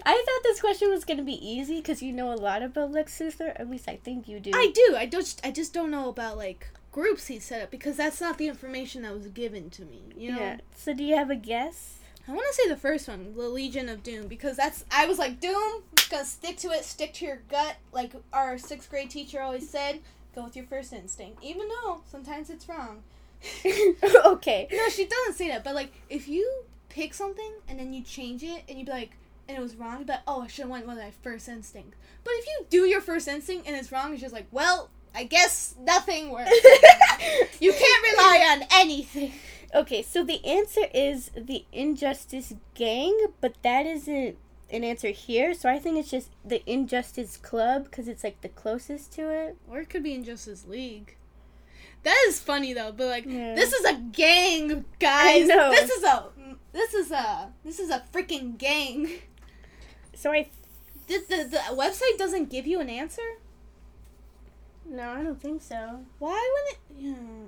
thought 0.06 0.44
this 0.44 0.62
question 0.62 0.90
was 0.90 1.04
gonna 1.04 1.24
be 1.24 1.48
easy 1.48 1.78
because 1.78 2.02
you 2.02 2.14
know 2.14 2.34
a 2.34 2.36
lot 2.36 2.62
about 2.62 2.92
Lex 2.92 3.20
Luthor. 3.20 3.60
At 3.60 3.70
least 3.70 3.88
I 3.90 3.98
think 3.98 4.28
you 4.28 4.40
do. 4.40 4.52
I 4.54 4.72
do. 4.74 4.96
I 4.98 5.06
don't. 5.06 5.42
I 5.44 5.52
just 5.52 5.74
don't 5.74 5.92
know 5.92 6.10
about 6.10 6.38
like 6.38 6.70
groups 6.92 7.28
he 7.28 7.40
set 7.40 7.62
up 7.62 7.72
because 7.72 7.98
that's 7.98 8.22
not 8.22 8.38
the 8.38 8.48
information 8.48 9.02
that 9.02 9.14
was 9.14 9.28
given 9.28 9.70
to 9.72 9.84
me. 9.84 10.02
You 10.16 10.32
know. 10.32 10.40
Yeah. 10.40 10.58
So 10.76 10.94
do 10.94 11.04
you 11.04 11.16
have 11.16 11.30
a 11.30 11.36
guess? 11.36 12.00
I 12.28 12.32
want 12.32 12.48
to 12.48 12.54
say 12.56 12.68
the 12.70 12.78
first 12.78 13.08
one, 13.08 13.36
the 13.36 13.48
Legion 13.50 13.88
of 13.88 14.02
Doom, 14.02 14.28
because 14.28 14.58
that's 14.58 14.84
I 14.92 15.06
was 15.06 15.20
like 15.20 15.40
Doom, 15.40 15.84
gonna 16.10 16.26
stick 16.26 16.58
to 16.58 16.70
it, 16.70 16.84
stick 16.86 17.14
to 17.16 17.26
your 17.26 17.42
gut, 17.50 17.76
like 17.92 18.14
our 18.34 18.58
sixth 18.58 18.90
grade 18.90 19.10
teacher 19.10 19.42
always 19.42 19.70
said. 19.70 20.00
Go 20.36 20.44
with 20.44 20.56
your 20.56 20.66
first 20.66 20.92
instinct, 20.92 21.42
even 21.42 21.68
though 21.70 22.02
sometimes 22.12 22.50
it's 22.50 22.68
wrong. 22.68 23.04
okay. 24.26 24.68
No, 24.72 24.90
she 24.90 25.06
doesn't 25.06 25.34
say 25.36 25.48
that, 25.48 25.64
but 25.64 25.74
like 25.74 25.94
if 26.10 26.28
you 26.28 26.64
pick 26.90 27.14
something 27.14 27.52
and 27.68 27.80
then 27.80 27.94
you 27.94 28.04
change 28.04 28.44
it 28.44 28.64
and 28.68 28.78
you 28.78 28.86
be 28.86 28.92
like, 28.92 29.12
and 29.48 29.58
it 29.58 29.62
was 29.62 29.76
wrong, 29.76 30.04
but 30.04 30.24
oh, 30.28 30.42
I 30.42 30.48
should 30.48 30.64
have 30.64 30.72
went 30.72 30.88
with 30.88 30.98
my 30.98 31.12
first 31.22 31.48
instinct. 31.48 31.96
But 32.24 32.34
if 32.36 32.48
you 32.48 32.66
do 32.70 32.86
your 32.86 33.02
first 33.02 33.28
instinct 33.28 33.68
and 33.68 33.76
it's 33.76 33.92
wrong, 33.92 34.12
it's 34.12 34.22
just 34.22 34.34
like, 34.34 34.48
well, 34.52 34.90
I 35.14 35.24
guess 35.24 35.76
nothing 35.80 36.32
works. 36.32 36.52
you 37.60 37.72
can't 37.72 38.06
rely 38.12 38.48
on 38.52 38.68
anything. 38.72 39.32
Okay, 39.74 40.02
so 40.02 40.24
the 40.24 40.44
answer 40.46 40.88
is 40.94 41.32
the 41.36 41.66
Injustice 41.72 42.54
Gang, 42.74 43.28
but 43.40 43.56
that 43.64 43.86
isn't 43.86 44.38
an 44.76 44.84
answer 44.84 45.10
here. 45.10 45.54
So 45.54 45.70
I 45.70 45.80
think 45.80 45.98
it's 45.98 46.12
just 46.12 46.30
the 46.44 46.62
Injustice 46.70 47.38
Club 47.38 47.86
because 47.86 48.08
it's 48.08 48.24
like 48.24 48.42
the 48.42 48.50
closest 48.50 49.12
to 49.14 49.30
it. 49.32 49.58
Or 49.70 49.80
it 49.80 49.90
could 49.90 50.04
be 50.04 50.14
Injustice 50.14 50.66
League. 50.68 51.16
That 52.04 52.18
is 52.28 52.40
funny 52.40 52.74
though, 52.74 52.92
but 52.92 53.08
like 53.08 53.26
Yeah. 53.26 53.56
this 53.56 53.74
is 53.74 53.86
a 53.86 53.94
gang, 53.96 54.86
guys. 55.00 55.48
This 55.48 55.90
is 55.90 56.04
a 56.04 56.26
this 56.72 56.94
is 56.94 57.12
a 57.12 57.50
this 57.64 57.80
is 57.80 57.90
a 57.90 58.04
freaking 58.14 58.58
gang. 58.58 59.10
So 60.14 60.32
I 60.32 60.50
The, 61.08 61.18
the 61.28 61.44
the 61.52 61.58
website 61.76 62.18
doesn't 62.18 62.50
give 62.50 62.66
you 62.68 62.80
an 62.80 62.90
answer. 62.90 63.22
no, 64.88 65.10
I 65.10 65.24
don't 65.24 65.42
think 65.42 65.62
so. 65.62 66.06
Why 66.20 66.40
wouldn't 66.54 66.78
it? 66.80 67.20
Yeah. 67.20 67.48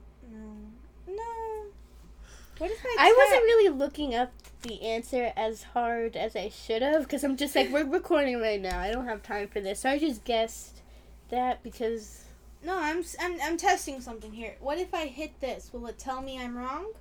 What 2.58 2.72
if 2.72 2.84
I? 2.86 2.96
I 3.00 3.13
wasn't 3.17 3.43
really 3.43 3.70
looking 3.70 4.15
up 4.15 4.32
the 4.63 4.82
answer 4.82 5.32
as 5.38 5.63
hard 5.63 6.15
as 6.15 6.36
I 6.36 6.50
should 6.50 6.82
have 6.82 7.04
because 7.04 7.24
I'm 7.24 7.38
just 7.38 7.56
like 7.56 7.72
we're 7.72 7.86
recording 7.86 8.39
right 8.41 8.60
now. 8.62 8.80
I 8.80 8.91
don't 8.91 9.06
have 9.06 9.22
time 9.24 9.48
for 9.48 9.62
this, 9.62 9.82
so 9.82 9.89
I 9.89 10.00
just 10.00 10.24
guessed 10.24 10.82
that 11.30 11.62
because 11.63 12.24
No, 12.63 12.78
I'm, 12.78 13.04
I'm 13.20 13.38
I'm 13.41 13.58
testing 13.58 14.02
something 14.02 14.32
here. 14.34 14.56
What 14.60 14.78
if 14.80 14.93
I 14.93 15.06
hit 15.06 15.39
this? 15.39 15.70
Will 15.72 15.86
it 15.88 16.00
tell 16.00 16.22
me 16.22 16.39
I'm 16.39 16.58
wrong? 16.58 16.91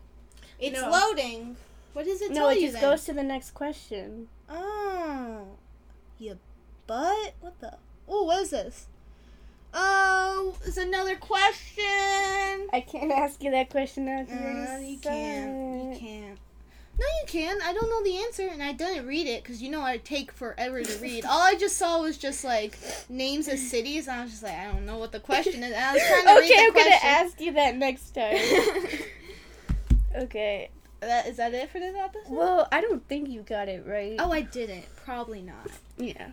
It's 0.59 0.81
No. 0.81 0.91
loading. 0.91 1.57
What 1.95 2.05
does 2.05 2.21
it 2.21 2.31
no, 2.31 2.35
tell 2.35 2.49
it 2.51 2.57
you 2.57 2.61
just 2.69 2.75
then? 2.75 2.83
goes 2.83 3.05
to 3.07 3.13
the 3.15 3.23
next 3.23 3.53
question. 3.53 4.29
Oh, 4.51 5.47
you 6.19 6.39
butt. 6.87 7.35
What 7.41 7.59
the? 7.61 7.79
Oh, 8.07 8.25
what 8.25 8.43
is 8.43 8.51
this? 8.51 8.87
It's 10.65 10.77
another 10.77 11.17
question. 11.17 11.85
I 12.73 12.85
can't 12.87 13.13
ask 13.13 13.43
you 13.43 13.51
that 13.53 13.71
question 13.71 14.07
now. 14.07 14.21
Uh, 14.21 14.79
you 14.79 14.99
can't. 14.99 15.95
You 15.95 15.99
can't. 15.99 16.39
No, 16.99 17.05
you 17.21 17.27
can. 17.27 17.59
I 17.63 17.75
don't 17.75 17.91
know 17.91 18.03
the 18.03 18.17
answer, 18.25 18.49
and 18.51 18.63
I 18.63 18.73
didn't 18.73 19.07
read 19.07 19.27
it 19.27 19.43
because 19.43 19.63
you 19.63 19.71
know 19.71 19.83
I 19.83 19.99
take 19.99 20.33
forever 20.33 20.83
to 20.83 20.99
read. 20.99 21.27
All 21.27 21.41
I 21.41 21.55
just 21.55 21.77
saw 21.77 22.01
was 22.01 22.17
just 22.17 22.43
like 22.43 22.79
names 23.11 23.49
of 23.49 23.59
cities, 23.59 24.09
and 24.09 24.19
I 24.19 24.23
was 24.23 24.31
just 24.31 24.43
like, 24.43 24.55
I 24.55 24.73
don't 24.73 24.87
know 24.87 24.97
what 24.97 25.13
the 25.13 25.21
question 25.21 25.63
is. 25.63 25.73
And 25.73 25.85
I 25.85 25.93
was 25.93 26.03
trying 26.03 26.25
to 26.25 26.31
okay, 26.39 26.41
read 26.41 26.59
I'm 26.59 26.73
the 26.73 26.81
gonna 26.81 26.97
ask 27.03 27.41
you 27.41 27.53
that 27.53 27.77
next 27.77 28.11
time. 28.13 28.39
okay. 30.23 30.71
that, 31.01 31.27
is 31.27 31.37
that 31.37 31.53
it 31.53 31.71
for 31.71 31.79
this 31.79 31.95
episode? 31.95 32.33
Well, 32.33 32.67
I 32.73 32.81
don't 32.81 33.07
think 33.07 33.29
you 33.29 33.43
got 33.43 33.69
it 33.69 33.87
right. 33.87 34.17
Oh, 34.19 34.33
I 34.33 34.41
didn't. 34.41 34.87
Probably 35.05 35.43
not. 35.43 35.71
yeah. 35.99 36.31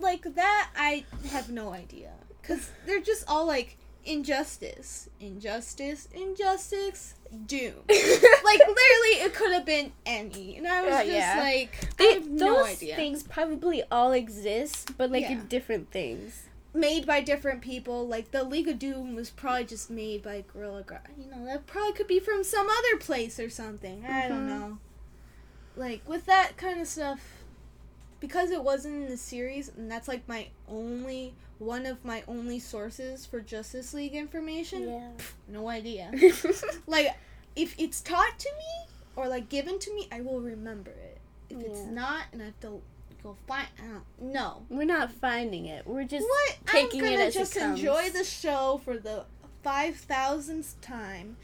Like 0.00 0.34
that, 0.34 0.70
I 0.76 1.04
have 1.30 1.50
no 1.50 1.72
idea. 1.72 2.10
Cause 2.46 2.70
they're 2.86 3.00
just 3.00 3.24
all 3.28 3.46
like 3.46 3.76
injustice, 4.04 5.08
injustice, 5.20 6.08
injustice, 6.14 7.14
doom. 7.46 7.74
like 7.88 8.58
literally, 8.58 9.14
it 9.24 9.34
could 9.34 9.52
have 9.52 9.64
been 9.64 9.92
any, 10.04 10.56
and 10.58 10.66
I 10.68 10.82
was 10.82 10.92
Uh, 10.94 10.98
just 11.04 11.10
yeah. 11.10 11.40
like, 11.40 11.78
I 11.82 11.88
They, 11.96 12.12
have 12.14 12.24
those 12.30 12.40
no 12.40 12.64
idea. 12.64 12.96
things 12.96 13.22
probably 13.22 13.82
all 13.90 14.12
exist, 14.12 14.96
but 14.98 15.10
like 15.10 15.22
Yeah. 15.22 15.32
in 15.32 15.46
different 15.46 15.90
things. 15.90 16.42
Made 16.74 17.06
by 17.06 17.20
different 17.20 17.62
people. 17.62 18.06
Like 18.06 18.30
the 18.32 18.42
League 18.44 18.68
of 18.68 18.78
Doom 18.80 19.14
was 19.14 19.30
probably 19.30 19.64
just 19.64 19.90
made 19.90 20.22
by 20.22 20.44
Gorilla 20.52 20.82
Grodd. 20.82 21.06
You 21.16 21.30
know, 21.30 21.44
that 21.46 21.66
probably 21.66 21.92
could 21.92 22.08
be 22.08 22.18
from 22.18 22.42
some 22.44 22.66
other 22.68 22.98
place 22.98 23.38
or 23.38 23.48
something. 23.48 24.04
I 24.04 24.28
don't 24.28 24.46
Mhm. 24.46 24.48
know. 24.60 24.78
like 25.76 26.08
with 26.08 26.24
that 26.26 26.56
kind 26.56 26.80
of 26.80 26.86
stuff 26.86 27.20
because 28.20 28.50
it 28.50 28.62
wasn't 28.62 28.94
in 28.94 29.08
the 29.08 29.16
series 29.16 29.70
and 29.76 29.90
that's 29.90 30.08
like 30.08 30.26
my 30.28 30.46
only 30.68 31.34
one 31.58 31.86
of 31.86 32.04
my 32.04 32.22
only 32.26 32.58
sources 32.58 33.24
for 33.26 33.40
Justice 33.40 33.94
League 33.94 34.14
information. 34.14 34.88
Yeah. 34.88 35.08
No 35.48 35.68
idea. 35.68 36.10
like 36.86 37.08
if 37.56 37.74
it's 37.78 38.00
taught 38.00 38.38
to 38.38 38.48
me 38.58 38.92
or 39.16 39.28
like 39.28 39.48
given 39.48 39.78
to 39.78 39.94
me, 39.94 40.08
I 40.10 40.20
will 40.20 40.40
remember 40.40 40.90
it. 40.90 41.18
If 41.50 41.60
it's 41.60 41.80
not 41.84 42.24
and 42.32 42.42
I 42.42 42.46
have 42.46 42.60
to 42.60 42.80
go 43.22 43.36
find 43.46 43.66
I 43.78 43.86
don't 44.18 44.32
no. 44.32 44.62
We're 44.68 44.84
not 44.84 45.12
finding 45.12 45.66
it. 45.66 45.86
We're 45.86 46.04
just 46.04 46.26
What? 46.26 46.56
taking 46.66 47.00
I'm 47.02 47.06
it 47.06 47.10
gonna 47.16 47.24
it 47.28 47.34
just 47.34 47.54
comes. 47.56 47.78
enjoy 47.78 48.10
the 48.10 48.24
show 48.24 48.80
for 48.84 48.98
the 48.98 49.24
five 49.62 49.96
thousandth 49.96 50.80
time. 50.80 51.36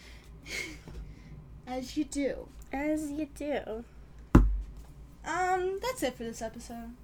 As 1.67 1.97
you 1.97 2.05
do. 2.05 2.49
as 2.73 3.11
you 3.13 3.27
do. 3.35 3.85
Um, 5.25 5.79
that's 5.83 6.03
it 6.03 6.15
for 6.17 6.25
this 6.25 6.43
episode. 6.43 6.95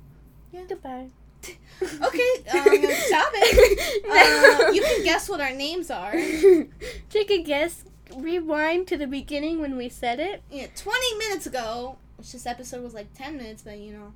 Yeah. 0.52 0.62
Goodbye. 0.68 1.08
Okay, 1.82 2.30
um, 2.54 2.92
stop 2.96 3.30
it. 3.34 4.04
Uh, 4.08 4.72
you 4.72 4.80
can 4.80 5.04
guess 5.04 5.28
what 5.28 5.40
our 5.40 5.52
names 5.52 5.90
are. 5.90 6.12
Take 7.10 7.30
a 7.30 7.42
guess. 7.42 7.84
Rewind 8.16 8.88
to 8.88 8.96
the 8.96 9.06
beginning 9.06 9.60
when 9.60 9.76
we 9.76 9.88
said 9.90 10.18
it. 10.18 10.42
Yeah, 10.50 10.66
20 10.74 11.18
minutes 11.18 11.46
ago, 11.46 11.98
which 12.16 12.32
this 12.32 12.46
episode 12.46 12.82
was 12.82 12.94
like 12.94 13.12
10 13.14 13.36
minutes, 13.36 13.62
but 13.62 13.78
you 13.78 13.92
know, 13.92 14.12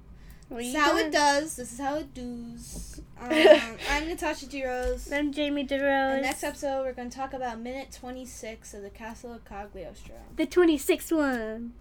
this 0.50 0.68
is 0.68 0.76
how 0.76 0.96
it 0.96 1.12
does. 1.12 1.56
This 1.56 1.72
is 1.72 1.78
how 1.78 1.96
it 1.96 2.14
does. 2.14 3.00
Um, 3.20 3.76
I'm 3.90 4.08
Natasha 4.08 4.46
DeRose. 4.46 5.12
I'm 5.12 5.30
Jamie 5.32 5.60
And 5.60 5.70
DeRose. 5.70 6.22
next 6.22 6.42
episode, 6.42 6.82
we're 6.82 6.94
going 6.94 7.10
to 7.10 7.16
talk 7.16 7.32
about 7.34 7.60
minute 7.60 7.92
26 7.92 8.72
of 8.74 8.82
the 8.82 8.90
Castle 8.90 9.34
of 9.34 9.44
Cagliostro. 9.44 10.14
the 10.36 10.46
26th 10.46 11.14
one. 11.16 11.74